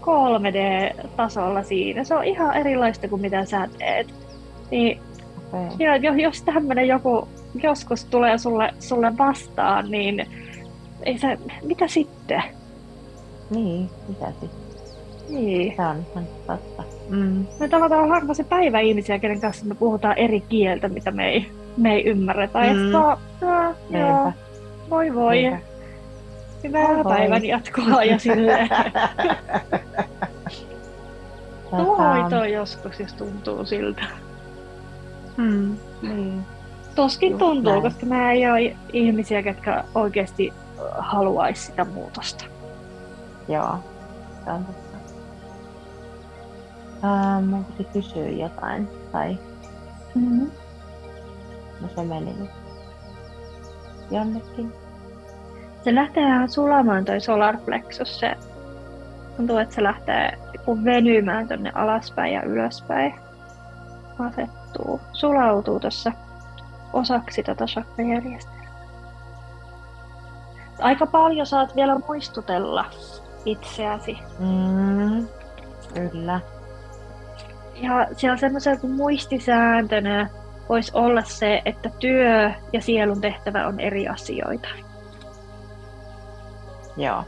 [0.02, 2.04] 3D-tasolla siinä.
[2.04, 4.14] Se on ihan erilaista kuin mitä sä teet.
[4.72, 5.00] Niin
[5.54, 5.88] Okei.
[5.88, 7.28] ja jo- jos tämmöinen joku
[7.64, 10.28] joskus tulee sulle, sulle vastaan, niin
[11.04, 12.44] ei se, mitä sitten?
[13.50, 14.50] Niin, mitä sitten?
[15.30, 15.74] Niin.
[15.76, 16.84] Se on ihan totta.
[17.10, 17.46] Mm.
[17.60, 21.52] Me tavataan harva se päivä ihmisiä, kenen kanssa me puhutaan eri kieltä, mitä me ei,
[21.78, 22.60] me ei ymmärretä.
[22.60, 22.92] Mm.
[22.92, 24.34] Ja joo, Niinpä.
[24.90, 25.60] voi voi, Niinpä.
[26.64, 27.14] hyvää Voi voi.
[27.18, 28.70] päivän jatkoa ja silleen.
[31.70, 34.02] Tuo Tota, joskus, jos tuntuu siltä.
[35.38, 36.42] mm, niin.
[36.96, 37.82] Toskin Just tuntuu, näin.
[37.84, 40.54] koska mä ei ole ihmisiä, jotka oikeasti
[40.98, 42.46] haluaisi sitä muutosta.
[43.50, 43.76] Joo,
[44.46, 44.98] se on totta.
[47.04, 49.38] Ähm, mun piti kysyä jotain, tai
[50.16, 50.52] Mm-hmm.
[51.82, 52.50] no se meni nyt
[54.12, 54.74] jonnekin.
[55.84, 58.20] Se lähtee ihan sulamaan toi solar plexus.
[58.20, 58.36] Se
[59.38, 63.16] tuntuu, että se lähtee niinku venymään tonne alaspäin ja ylöspäin.
[64.20, 66.12] Asettuu, sulautuu tuossa
[66.94, 68.70] osaksi tätä chakrajärjestelmää.
[70.80, 72.86] Aika paljon saat vielä muistutella
[73.46, 74.18] itseäsi.
[74.40, 75.28] Mm,
[75.94, 76.40] kyllä.
[77.76, 80.30] Ja siellä semmoisella kuin muistisääntönä
[80.70, 84.70] voisi olla se, että työ ja sielun tehtävä on eri asioita.
[86.98, 87.24] Joo.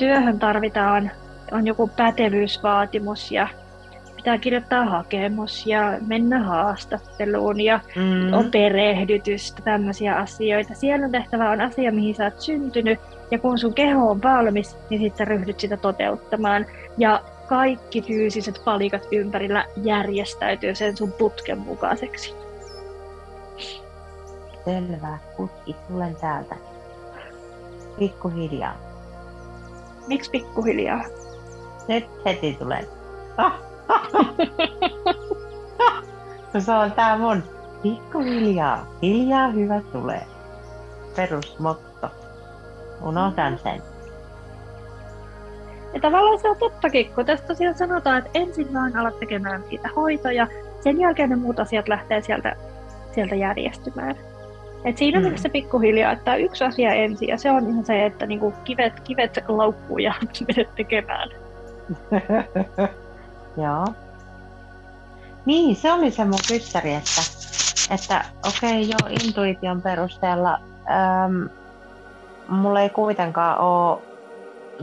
[0.00, 1.10] työhön tarvitaan,
[1.52, 3.48] on joku pätevyysvaatimus ja
[4.20, 10.74] pitää kirjoittaa hakemus ja mennä haastatteluun ja Mm, on perehdytystä, tämmöisiä asioita.
[10.74, 13.00] Sielun tehtävä on asia, mihin sä oot syntynyt
[13.30, 16.66] ja kun sun keho on valmis, niin sitten ryhdyt sitä toteuttamaan.
[16.98, 22.34] Ja kaikki fyysiset palikat ympärillä järjestäytyy sen sun putken mukaiseksi.
[24.64, 25.18] selvä.
[25.36, 26.56] Putki, tulen täältä.
[27.98, 28.76] Pikkuhiljaa.
[30.06, 31.04] Miksi pikkuhiljaa?
[31.88, 32.86] Nyt heti tulen.
[33.36, 33.69] Ah,
[36.58, 37.42] se on tää mun
[37.82, 38.86] pikkuhiljaa.
[39.02, 40.26] Hiljaa hyvä tulee.
[41.16, 42.08] Perusmotto.
[43.02, 43.82] Unohdan sen.
[45.94, 49.88] Ja tavallaan se on tottakin, kun tässä tosiaan sanotaan, että ensin vaan alat tekemään niitä
[49.96, 50.46] hoitoja,
[50.80, 52.56] sen jälkeen ne muut asiat lähtee sieltä,
[53.14, 54.16] sieltä järjestymään.
[54.84, 55.26] Et siinä Mm.
[55.26, 55.36] mm.
[55.36, 59.38] se pikkuhiljaa, että yksi asia ensin, ja se on ihan se, että niinku kivet, kivet
[59.48, 60.14] laukkuu ja
[60.48, 61.28] menet tekemään.
[63.56, 63.86] Joo.
[65.46, 67.20] Niin, se oli se mun kyssäri, että,
[67.90, 70.58] että okei, okay, joo, intuition perusteella
[71.24, 71.48] äm,
[72.48, 73.98] mulla ei kuitenkaan ole,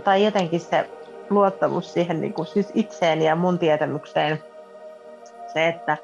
[0.03, 0.89] tai jotenkin se
[1.29, 4.43] luottamus siihen niin kuin siis itseeni ja mun tietämykseen,
[5.53, 5.97] se, että,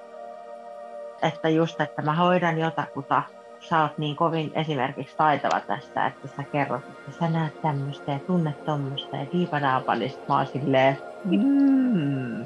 [1.21, 3.23] että just, että mä hoidan jotakuta,
[3.69, 8.19] sä oot niin kovin esimerkiksi taitava tästä, että sä kerrot, että sä näet tämmöistä ja
[8.19, 12.45] tunnet tommoista ja diipadaapa, niin mä oon silleen, mm,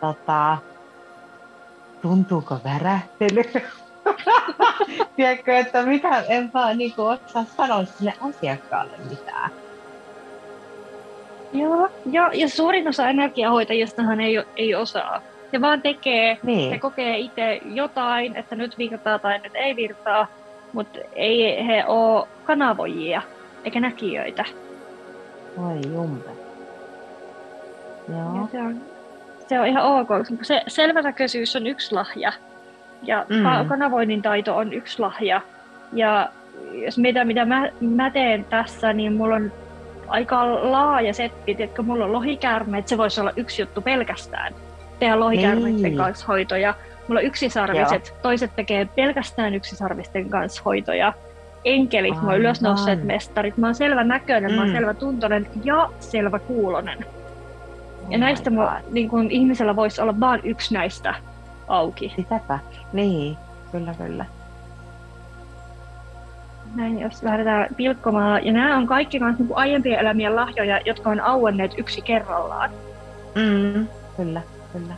[0.00, 0.58] tota,
[2.02, 3.42] tuntuuko värähtely?
[5.16, 9.50] Tiedätkö, että mitä, en vaan niin kuin, osaa sanoa sille asiakkaalle mitään.
[11.52, 15.22] Joo, ja, ja suurin osa energiahoitajistahan ei, ei osaa.
[15.50, 20.26] Se vaan tekee, se Niin, kokee itse jotain, että nyt virtaa tai nyt ei virtaa,
[20.72, 23.22] mutta ei he ole kanavoijia
[23.64, 24.44] eikä näkijöitä.
[25.58, 26.30] voi jumpe.
[28.08, 28.48] Ja Joo.
[28.52, 28.80] se, on,
[29.48, 30.08] se on ihan ok.
[30.08, 32.32] koska Se selvänäköisyys on yksi lahja
[33.02, 33.36] ja Mm.
[33.36, 33.68] mm.
[33.68, 35.40] kanavoinnin taito on yksi lahja.
[35.92, 36.28] Ja
[36.72, 39.52] jos mitä, mitä mä, mä teen tässä, niin mulla on
[40.08, 44.54] aika laaja setti, että mulla on lohikäärmeet, se voisi olla yksi juttu pelkästään.
[44.98, 45.96] Tehdä lohikäärmeiden Niin.
[45.96, 46.74] kanssa hoitoja.
[47.08, 51.12] Mulla on yksisarviset, toiset tekee pelkästään yksisarvisten kanssa hoitoja.
[51.64, 54.74] Enkelit, mulla on ylösnousseet mestarit, mä oon selvä näköinen, mä oon Mm.
[54.74, 56.98] selvä tuntoinen ja selvä kuulonen.
[58.08, 58.92] Ja Oh näistä my mu- God.
[58.92, 61.14] niin kun ihmisellä voisi olla vain yksi näistä
[61.68, 62.12] auki.
[62.16, 62.58] Sitäpä.
[62.92, 63.36] Niin,
[63.72, 64.24] kyllä, kyllä.
[66.74, 68.46] Näin, jos lähdetään pilkkomaan.
[68.46, 72.70] Ja nämä on kaikki myös niin aiempien elämien lahjoja, jotka on auenneet yksi kerrallaan.
[73.34, 74.40] Mm, kyllä,
[74.72, 74.94] kyllä.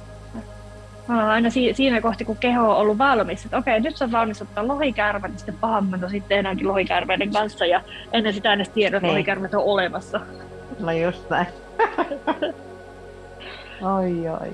[1.08, 4.12] Mä aina si- siinä kohti, kun keho on ollut valmis, että okei, nyt se on
[4.12, 7.66] valmis ottaa lohikäärme, niin sitten pahamman on sitten enääkin lohikäärmeiden kanssa.
[7.66, 7.80] Ja
[8.12, 9.12] ennen sitä edes tiedä, että Niin.
[9.12, 10.20] lohikäärmeet on olemassa.
[10.80, 11.46] No just näin.
[13.96, 14.52] oi, oi.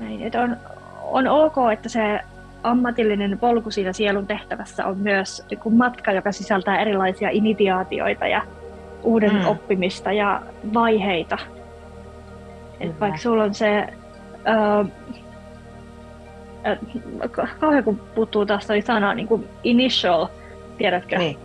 [0.00, 0.56] Näin, että on,
[1.02, 2.20] on ok, että se
[2.62, 8.42] ammatillinen polku siinä sielun tehtävässä on myös niin matka, joka sisältää erilaisia initiaatioita ja
[9.02, 9.46] uuden mm.
[9.46, 10.42] oppimista ja
[10.74, 11.38] vaiheita.
[12.80, 13.86] Et vaikka sulla on se,
[14.44, 14.84] ää,
[17.30, 20.26] ka- kauhean kun puuttuu taas toi sana, niin kuin initial,
[20.78, 21.18] tiedätkö?
[21.18, 21.38] Niin,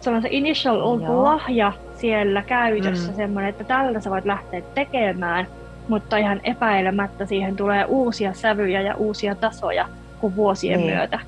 [0.00, 1.24] Sulla on se initial Joo.
[1.24, 3.16] lahja siellä käytössä, mm.
[3.16, 5.46] semmoinen, että tällä sä voit lähteä tekemään.
[5.88, 9.88] mutta ihan epäilemättä siihen tulee uusia sävyjä ja uusia tasoja
[10.20, 10.94] kuin vuosien niin.
[10.94, 11.20] myötä.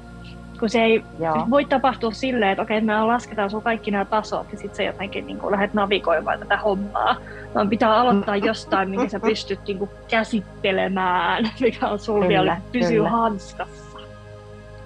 [0.59, 1.47] Kun se ei Joo.
[1.51, 5.27] voi tapahtua silleen, että okei, me lasketaan sun kaikki nämä tasot ja sitten sä jotenkin
[5.27, 7.17] niin lähdet navigoimaan tätä hommaa.
[7.55, 13.03] Vaan pitää aloittaa jostain, minkä sä pystyt niin kuin, käsittelemään, mikä on sulla vielä pysyy
[13.03, 13.99] hanskassa.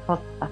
[0.07, 0.47] Totta.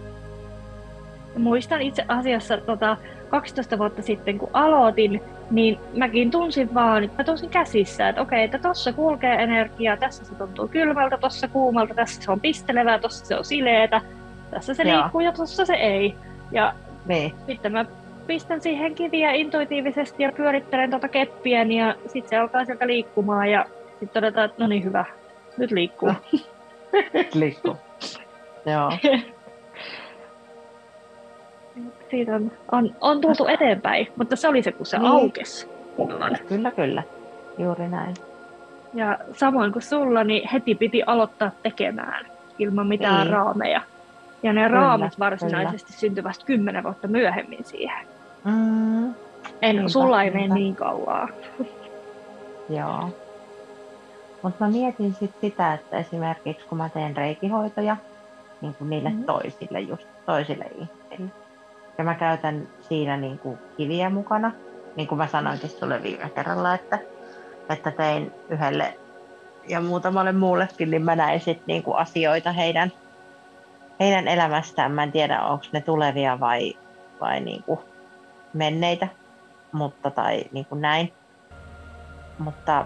[1.36, 2.96] Muistan itse asiassa tota,
[3.28, 8.58] 12 vuotta sitten, kun aloitin, niin mäkin tunsin vaan, mä tunsin käsissä, että okei, että
[8.58, 13.36] tossa kulkee energiaa, tässä se tuntuu kylmältä, tossa kuumalta, tässä se on pistelevää, tossa se
[13.36, 14.00] on sileetä,
[14.50, 15.00] tässä se Joo.
[15.00, 16.14] liikkuu ja tossa se ei.
[16.52, 16.74] Ja
[17.06, 17.34] niin.
[17.46, 17.84] sitten mä
[18.26, 23.66] pistän siihen kiviä intuitiivisesti ja pyörittelen tuota keppiä ja sitten se alkaa sieltä liikkumaan ja
[23.90, 25.04] sitten todetaan, että no niin hyvä,
[25.56, 26.12] nyt liikkuu.
[27.12, 27.76] nyt liikkuu.
[28.72, 28.92] Joo.
[32.10, 35.10] siitä on, on, on tultu eteenpäin, mutta se oli se, kun se niin.
[35.10, 35.68] aukesi.
[36.48, 37.02] Kyllä, kyllä.
[37.58, 38.14] Juuri näin.
[38.94, 42.26] Ja samoin kuin sulla, niin heti piti aloittaa tekemään
[42.58, 43.36] ilman mitään niin.
[43.36, 43.80] raameja.
[44.42, 46.00] Ja ne kyllä, raamit varsinaisesti kyllä.
[46.00, 48.06] syntyvät kymmenen vuotta myöhemmin siihen.
[48.44, 49.06] Mm.
[49.62, 51.28] En, niinpä, sulla ei mene niin kauaa.
[52.78, 53.10] Joo.
[54.42, 57.96] Mutta mä mietin sit sitä, että esimerkiksi kun mä teen reikihoitoja
[58.60, 59.24] niin kuin niille mm.
[59.24, 61.32] toisille, just toisille ihmisille,
[61.98, 64.52] ja mä käytän siinä niin kuin kiviä mukana.
[64.96, 66.98] Niin kuin mä sanoinkin sulle viime kerralla, että,
[67.70, 68.98] että tein yhdelle
[69.68, 72.92] ja muutamalle muullekin, niin mä näin sit niin kuin asioita heidän,
[74.00, 74.92] heidän elämästään.
[74.92, 76.78] Mä en tiedä, onko ne tulevia vai,
[77.20, 77.80] vai niin kuin
[78.52, 79.08] menneitä,
[79.72, 81.12] mutta tai niin kuin näin.
[82.38, 82.84] Mutta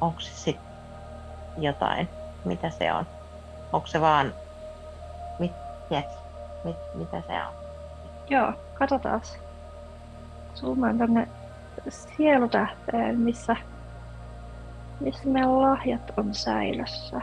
[0.00, 0.66] onko se sitten
[1.58, 2.08] jotain?
[2.44, 3.06] Mitä se on?
[3.72, 4.34] Onko se vaan,
[5.38, 5.52] mit,
[5.88, 6.14] tiedätkö,
[6.64, 7.52] mit, mitä se on?
[8.30, 9.20] Joo, katsotaan.
[10.54, 11.28] Zoomaan tänne
[11.88, 13.56] sielutähteen, missä,
[15.00, 17.20] missä meidän lahjat on säilössä.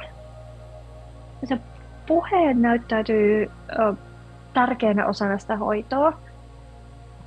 [1.41, 1.57] Ja se
[2.07, 3.93] puhe näyttäytyy ö,
[4.53, 6.13] tärkeänä osana sitä hoitoa.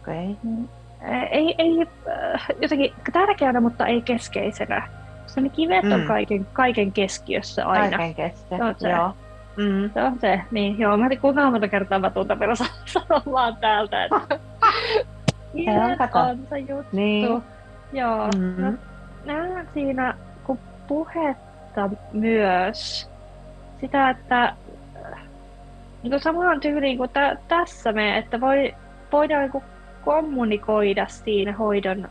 [0.03, 0.37] Okei.
[0.45, 0.77] Okay.
[1.31, 1.87] Ei, ei
[2.61, 4.89] jotenkin tärkeänä, mutta ei keskeisenä.
[5.27, 5.93] Se ne kivet mm.
[5.93, 7.97] on kaiken, kaiken keskiössä aina.
[7.97, 9.15] Kaiken keskiössä, joo.
[9.57, 9.91] Mm.
[9.95, 10.97] Se on se, niin joo.
[10.97, 12.55] Mä en kuinka monta kertaa mä tuun vielä
[12.85, 14.21] sanon vaan täältä, että
[15.53, 16.97] Kiitos, on se juttu.
[16.97, 17.43] Niin.
[17.93, 18.29] Joo.
[18.39, 18.79] Mm-hmm.
[19.25, 20.15] näen siinä
[20.45, 23.11] kun puhetta myös
[23.81, 24.53] sitä, että
[26.11, 28.75] niin samaan tyyliin kuin tä- tässä me, että voi,
[29.13, 29.63] voidaan niin
[30.05, 32.09] kommunikoida siinä hoidon,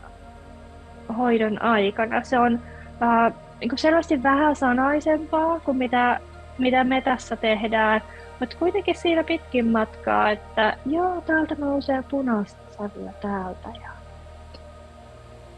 [1.18, 2.24] hoidon aikana.
[2.24, 2.60] Se on
[3.02, 6.20] äh, niin selvästi vähän sanaisempaa kuin mitä
[6.58, 8.02] mitä me tässä tehdään.
[8.40, 13.70] Mutta kuitenkin siinä pitkin matkaa, että joo, täältä nousee punaista sävyä täältä.
[13.82, 13.90] Ja...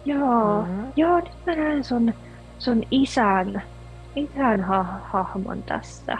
[0.06, 0.92] Joo, mm-hmm.
[0.96, 2.14] joo, nyt mä näen sun,
[2.60, 3.62] sun isän,
[4.16, 6.18] isän ha- hahmon tässä.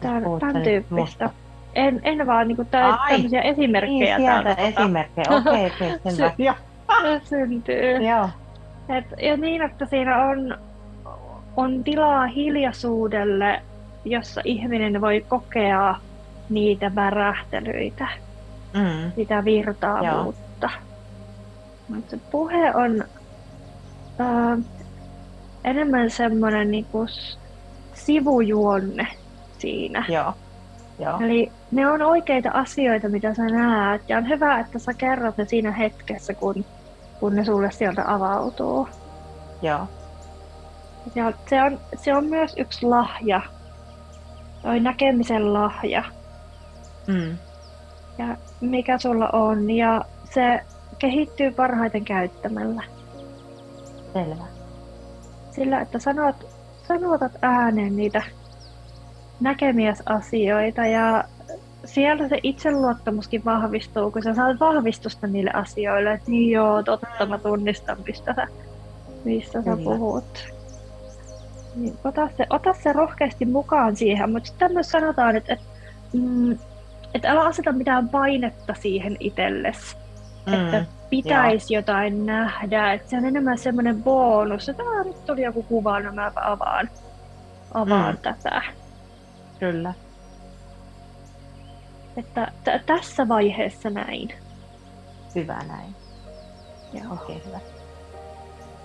[0.00, 1.30] Tämän, tämän tyyppistä.
[1.74, 4.18] En, en vaan niinku tä- tämmöisiä esimerkkejä.
[4.18, 6.54] Niin, sieltä esimerkkejä, okei, okay, okay, selvä.
[7.24, 7.96] syntyy.
[7.96, 8.28] Joo.
[8.88, 10.58] Et, ja niin, että siinä on
[11.56, 13.62] on tilaa hiljaisuudelle,
[14.04, 15.94] jossa ihminen voi kokea
[16.50, 18.08] niitä värähtelyitä,
[18.74, 19.12] mm.
[19.16, 20.70] sitä virtaavuutta.
[21.88, 23.04] Mutta se puhe on
[24.20, 24.58] äh,
[25.64, 27.06] enemmän semmoinen niinku
[27.94, 29.06] sivujuonne
[29.58, 30.04] siinä.
[30.08, 30.34] Joo.
[30.98, 31.20] Joo.
[31.20, 35.44] Eli ne on oikeita asioita, mitä sä näet, ja on hyvä, että sä kerrot ne
[35.44, 36.64] siinä hetkessä, kun,
[37.20, 38.88] kun ne sulle sieltä avautuu.
[39.62, 39.88] Joo.
[41.14, 43.40] Ja se on, se on myös yksi lahja.
[44.62, 46.04] Toi näkemisen lahja.
[47.06, 47.36] Mm.
[48.18, 49.70] Ja mikä sulla on.
[49.70, 50.04] Ja
[50.34, 50.60] se
[50.98, 52.82] kehittyy parhaiten käyttämällä.
[54.12, 54.44] Selvä.
[55.50, 56.36] Sillä, että sanot,
[56.88, 58.22] sanotat ääneen niitä
[59.40, 61.24] näkemiäsasioita ja
[61.84, 67.38] siellä se itseluottamuskin vahvistuu, kun sä saat vahvistusta niille asioille, että niin joo, totta, mä
[67.38, 68.46] tunnistan, mistä sä,
[69.24, 70.52] mistä sä puhut.
[71.76, 75.64] Niin, ota, se, ota se rohkeasti mukaan siihen, mutta sitten myös sanotaan, että, että,
[76.12, 76.58] mm,
[77.14, 79.96] että älä aseta mitään painetta siihen itsellesi.
[80.46, 81.78] Mm, että pitäisi joo.
[81.78, 86.32] jotain nähdä, että se on enemmän semmoinen bonus, että nyt tuli joku kuva, no mä
[86.36, 86.90] avaan,
[87.74, 88.20] avaan mm.
[88.22, 88.62] tätä.
[89.58, 89.94] Kyllä.
[92.16, 94.28] Että t- tässä vaiheessa näin.
[95.34, 95.94] Hyvä näin.
[96.92, 97.12] Joo.
[97.12, 97.60] Okei, okay, hyvä.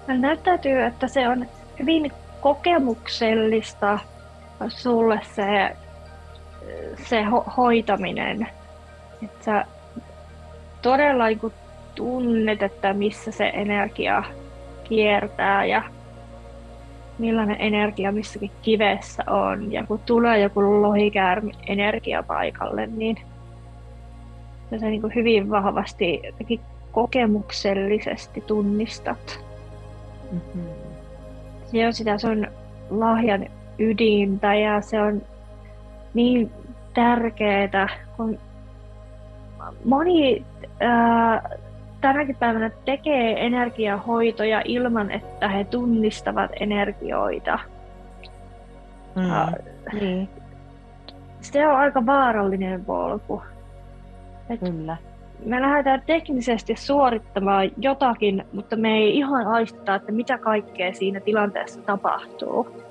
[0.08, 1.48] Näyttäytyy, että se on
[1.80, 2.12] hyvin
[2.42, 4.00] kokemuksellista
[4.68, 5.76] sulle se,
[7.10, 8.48] se ho- hoitaminen.
[9.24, 9.66] Että sä
[10.82, 11.40] todella niin
[11.96, 14.24] tunnet, että missä se energia
[14.84, 15.84] kiertää ja
[17.20, 19.72] millainen energia missäkin kivessä on.
[19.72, 23.18] Ja kun tulee joku lohikäärmi energiapaikalle, niin
[24.70, 26.22] se, se niin kuin hyvin vahvasti
[26.92, 29.46] kokemuksellisesti tunnistat.
[30.32, 30.64] Mm-hmm.
[31.66, 32.48] Se on sitä sun
[32.90, 33.48] lahjan
[33.80, 35.22] ydintä ja se on
[36.14, 36.52] niin
[36.94, 38.40] tärkeää, kun
[39.86, 40.46] moni
[40.80, 41.50] ää,
[42.02, 47.60] tänäkin päivänä tekee energiahoitoja ilman, että he tunnistavat energioita.
[49.16, 49.54] Mm, ää,
[49.94, 50.30] niin.
[51.42, 53.42] Se on aika vaarallinen polku.
[54.50, 54.98] Et Kyllä.
[55.46, 61.82] Me lähdetään teknisesti suorittamaan jotakin, mutta me ei ihan aistita, että mitä kaikkea siinä tilanteessa
[61.82, 62.84] tapahtuu.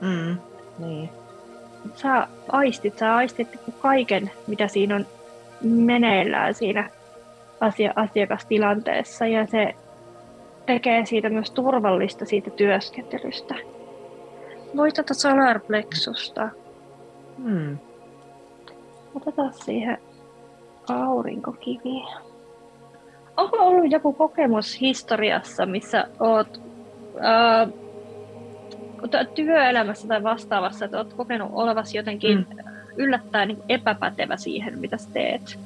[0.00, 0.36] Mm,
[0.78, 1.10] niin
[1.94, 3.48] sä aistit, sä aistit
[3.80, 5.06] kaiken, mitä siinä on
[5.62, 6.90] meneillään siinä
[7.60, 9.74] asia- asiakastilanteessa ja se
[10.66, 13.54] tekee siitä myös turvallista siitä työskentelystä.
[14.76, 16.48] Voitata solarplexusta.
[17.42, 17.78] Hmm.
[19.14, 19.98] Otetaan siihen
[20.88, 22.06] aurinkokiviä.
[23.36, 26.60] Onko ollut joku kokemus historiassa, missä oot
[27.24, 27.68] äh,
[29.34, 32.70] työelämässä tai vastaavassa, että olet kokenut olevasi jotenkin mm.
[32.96, 35.58] yllättäen niin epäpätevä siihen, mitä sä teet?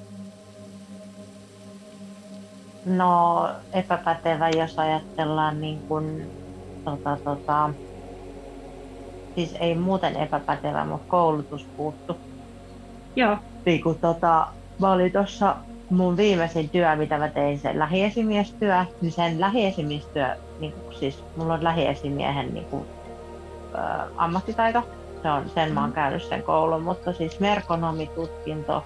[2.84, 6.30] No epäpätevä, jos ajatellaan niin kuin,
[6.84, 7.70] tota, tota,
[9.34, 12.16] siis ei muuten epäpätevä, mutta koulutus puuttu.
[13.16, 13.36] Joo.
[13.66, 14.46] Niin kuin, tota,
[14.78, 15.56] mä olin tuossa
[15.90, 21.54] mun viimeisin työ, mitä mä tein, se lähiesimiestyö, niin sen lähiesimiestyö, niin kuin, siis mulla
[21.54, 22.86] on lähiesimiehen niin kuin,
[23.78, 24.82] äh, ammattitaito.
[25.22, 25.94] Se on, sen mä oon mm.
[25.94, 28.84] käynyt sen koulun, mutta siis merkonomitutkinto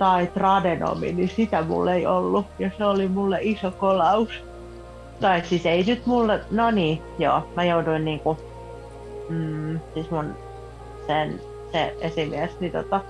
[0.00, 2.46] tai tradenomi, niin sitä mulle ei ollut.
[2.58, 4.28] Ja se oli mulle iso kolaus.
[5.20, 8.38] Tai siis ei nyt mulle, no niin, joo, mä jouduin niinku,
[9.28, 10.34] mm, siis mun
[11.06, 11.40] sen,
[11.72, 13.00] se esimies, niin tota,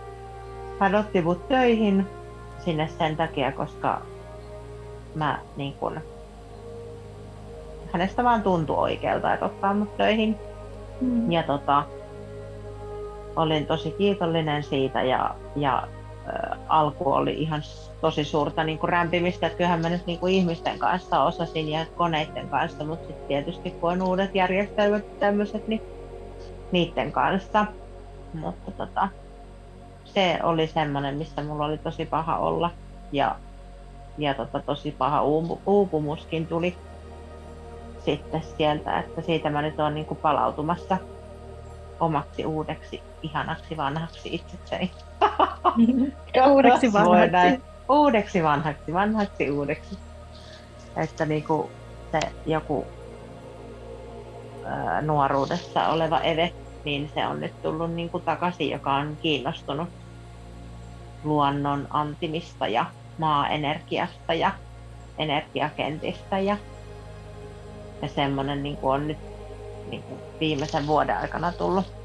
[0.81, 2.07] hän otti mut töihin
[2.65, 4.01] sinne sen takia, koska
[5.15, 6.01] mä niin kun,
[7.93, 10.37] hänestä vaan tuntui oikealta, että ottaa mut töihin.
[11.01, 11.33] Mm.
[11.33, 11.85] Ja tota,
[13.37, 15.89] olin tosi kiitollinen siitä ja, ja
[16.69, 17.63] alku oli ihan
[18.01, 21.87] tosi suurta niin kuin rämpimistä, että kyllähän mä nyt niin kuin ihmisten kanssa osasin ja
[21.97, 25.83] koneiden kanssa, mutta sitten tietysti kun on uudet järjestelmät tämmöiset, niin
[26.73, 27.67] niiden kanssa.
[28.35, 29.09] Mutta tota,
[30.05, 32.71] se oli semmoinen, missä mulla oli tosi paha olla
[33.13, 33.37] ja,
[34.19, 35.23] ja tota, tosi paha
[35.67, 36.77] uupumuskin tuli
[38.05, 40.97] sitten sieltä, että siitä mä nyt olen niin kuin palautumassa
[42.01, 44.91] omaksi uudeksi ihanaksi vanhaksi itsekseni.
[46.53, 47.31] uudeksi vanhaksi.
[47.31, 49.99] Näin, uudeksi vanhaksi, vanhaksi uudeksi.
[50.97, 51.71] Että niin kuin
[52.13, 52.87] se joku
[54.65, 56.53] ää, nuoruudessa oleva Eve,
[56.85, 59.89] niin se on nyt tullut niin kuin takaisin, joka on kiinnostunut
[61.25, 62.87] luonnon antimista ja
[63.19, 64.53] maaenergiasta ja
[65.19, 66.57] energiakentistä ja
[68.03, 69.19] ja semmoinen niin on nyt
[69.91, 72.00] niin kuin viimeisen vuoden aikana tullut,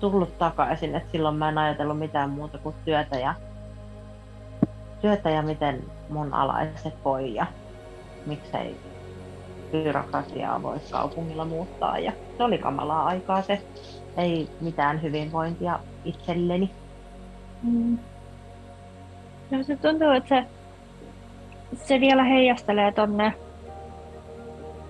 [0.00, 0.94] tullut takaisin.
[0.94, 3.34] Et silloin mä en ajatellut mitään muuta kuin työtä ja,
[5.00, 7.46] työtä ja miten mun alaiset voi ja
[8.26, 8.76] miksei
[9.72, 11.98] byrokratiaa voi kaupungilla muuttaa.
[11.98, 13.62] Ja se oli kamalaa aikaa se.
[14.16, 16.70] Ei mitään hyvinvointia itselleni.
[17.62, 17.98] Mm.
[19.50, 20.46] No se tuntuu, että se,
[21.84, 23.34] se vielä heijastelee tonne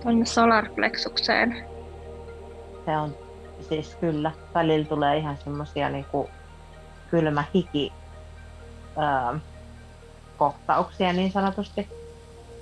[0.02, 1.64] tuonne solarplexukseen.
[2.84, 3.14] Se on
[3.68, 4.32] siis kyllä.
[4.54, 6.30] Välillä tulee ihan semmosia niinku
[7.10, 7.92] kylmä hiki
[8.96, 9.40] ää,
[10.36, 11.88] kohtauksia niin sanotusti.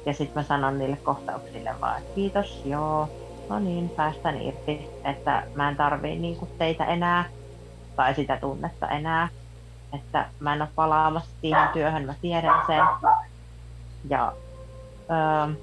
[0.07, 3.09] Ja sitten mä sanon niille kohtauksille vaan, että kiitos, joo,
[3.49, 7.25] no niin, päästän irti, että mä en tarvii niinku teitä enää
[7.97, 9.29] tai sitä tunnetta enää.
[9.93, 12.83] Että mä en ole palaamassa siihen työhön, mä tiedän sen.
[14.09, 14.33] Ja
[15.11, 15.55] öö,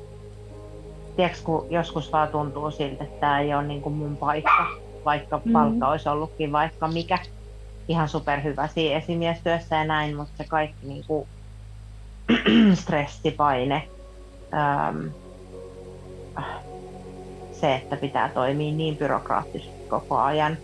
[1.15, 5.41] tiedätkö, kun joskus vaan tuntuu siltä, että tämä ei ole niin kuin mun paikka, vaikka
[5.45, 5.51] mm.
[5.51, 7.19] palkka olisi ollutkin vaikka mikä
[7.87, 11.27] ihan superhyvä siinä esimiestyössä ja näin, mutta se kaikki niin kuin
[12.81, 13.87] stressipaine,
[14.53, 15.07] ähm,
[17.51, 20.57] se, että pitää toimia niin byrokraattisesti koko ajan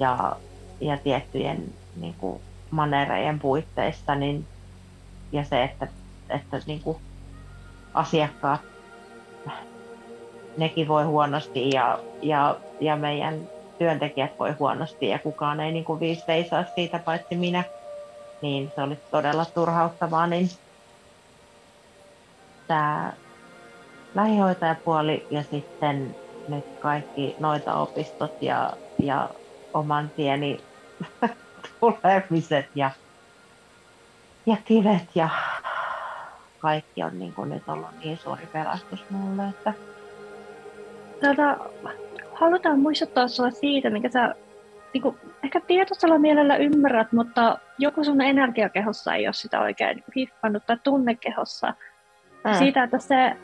[0.00, 0.36] ja,
[0.80, 1.64] ja tiettyjen
[1.96, 2.40] niin kuin
[2.70, 4.46] manerejen puitteissa, niin,
[5.32, 5.86] ja se, että,
[6.30, 6.98] että niin kuin
[7.94, 8.60] asiakkaat
[10.56, 13.48] nekin voi huonosti ja, ja, ja meidän
[13.78, 17.64] työntekijät voi huonosti ja kukaan ei niin kuin viisi veisaa siitä paitsi minä,
[18.42, 20.48] niin se oli todella turhauttavaa, niin
[22.66, 23.12] tämä
[24.14, 26.16] lähihoitajapuoli ja sitten
[26.48, 28.72] nyt kaikki noita opistot ja,
[29.02, 29.30] ja
[29.74, 30.60] oman tieni
[31.80, 32.90] tulemiset ja,
[34.46, 35.28] ja kivet ja
[36.58, 39.74] kaikki on niin kuin nyt ollut niin suuri pelastus mulle, että
[42.34, 44.34] halutaan muistuttaa sinua siitä, mikä sä
[44.94, 50.04] niin kuin, ehkä tietoisella mielellä ymmärrät, mutta joku sun energiakehossa ei ole sitä oikein niin
[50.16, 51.74] hiffannut tai tunnekehossa.
[52.44, 52.54] Mm.
[52.58, 53.36] Siitä, että se,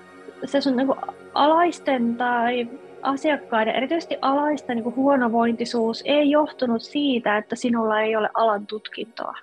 [0.45, 0.99] se sun niin kuin,
[1.34, 2.68] alaisten tai
[3.03, 9.34] asiakkaiden, erityisesti alaisten niin kuin, huonovointisuus ei johtunut siitä, että sinulla ei ole alan tutkintoa.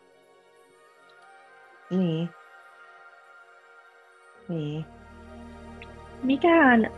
[1.90, 2.30] Niin.
[4.50, 4.86] Niin.
[6.24, 6.92] Mikään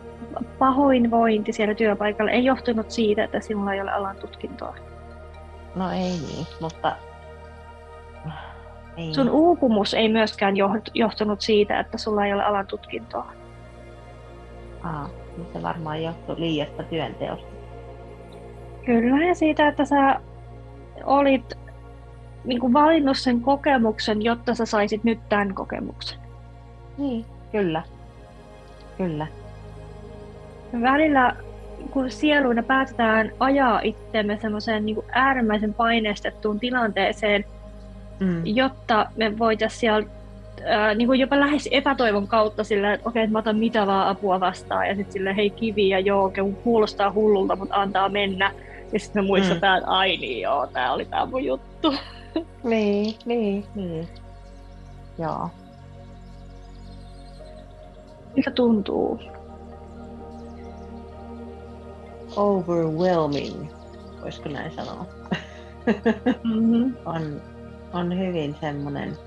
[0.59, 4.75] pahoinvointi siellä työpaikalla ei johtunut siitä, että sinulla ei ole alan tutkintoa.
[5.75, 6.95] No ei niin, mutta...
[8.97, 9.13] Ei.
[9.13, 10.55] Sun uupumus ei myöskään
[10.93, 13.31] johtunut siitä, että sulla ei ole alan tutkintoa.
[14.83, 17.47] Aa, niin se varmaan johtuu liiasta työnteosta.
[18.85, 20.19] Kyllä, ja siitä, että sä
[21.03, 21.57] olit
[22.43, 26.19] niin kuin valinnut sen kokemuksen, jotta sä saisit nyt tämän kokemuksen.
[26.97, 27.83] Niin, kyllä.
[28.97, 29.27] Kyllä.
[30.81, 31.35] Välillä
[31.91, 37.45] kun sieluina päätetään ajaa itsemme semmoiseen niin äärimmäisen paineistettuun tilanteeseen,
[38.19, 38.41] mm.
[38.45, 40.09] jotta me voitaisiin sieltä
[40.65, 44.07] ää, niin kuin jopa lähes epätoivon kautta sillä, että okei, että mä otan mitä vaan
[44.07, 46.31] apua vastaan ja sitten sille hei kivi ja joo,
[46.63, 48.51] kuulostaa hullulta, mutta antaa mennä.
[48.93, 49.83] Ja sitten me muistetaan, mm.
[49.83, 51.93] että ai niin joo, tää oli tää mun juttu.
[52.63, 54.07] Niin, niin, niin.
[55.17, 55.49] Joo.
[58.35, 59.19] Miltä tuntuu?
[62.35, 63.71] Overwhelming,
[64.21, 65.05] voisiko näin sanoa.
[66.43, 66.95] Mm-hmm.
[67.05, 67.41] on,
[67.93, 69.17] on hyvin semmoinen,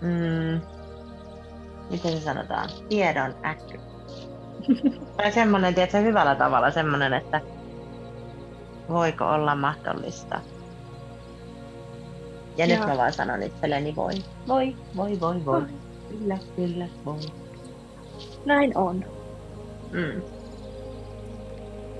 [0.00, 0.60] mm,
[1.90, 3.80] miten se sanotaan, tiedon äkky.
[5.16, 7.40] tai semmoinen, tiedätkö, hyvällä tavalla semmoinen, että
[8.88, 10.40] voiko olla mahdollista.
[12.56, 12.78] Ja Joo.
[12.78, 14.12] nyt mä vaan sanon itselleni voi.
[14.48, 14.76] Voi.
[14.96, 15.62] Voi, voi, voi.
[16.08, 17.18] Kyllä, kyllä, voi.
[18.44, 19.04] Näin on.
[19.90, 20.22] Mm.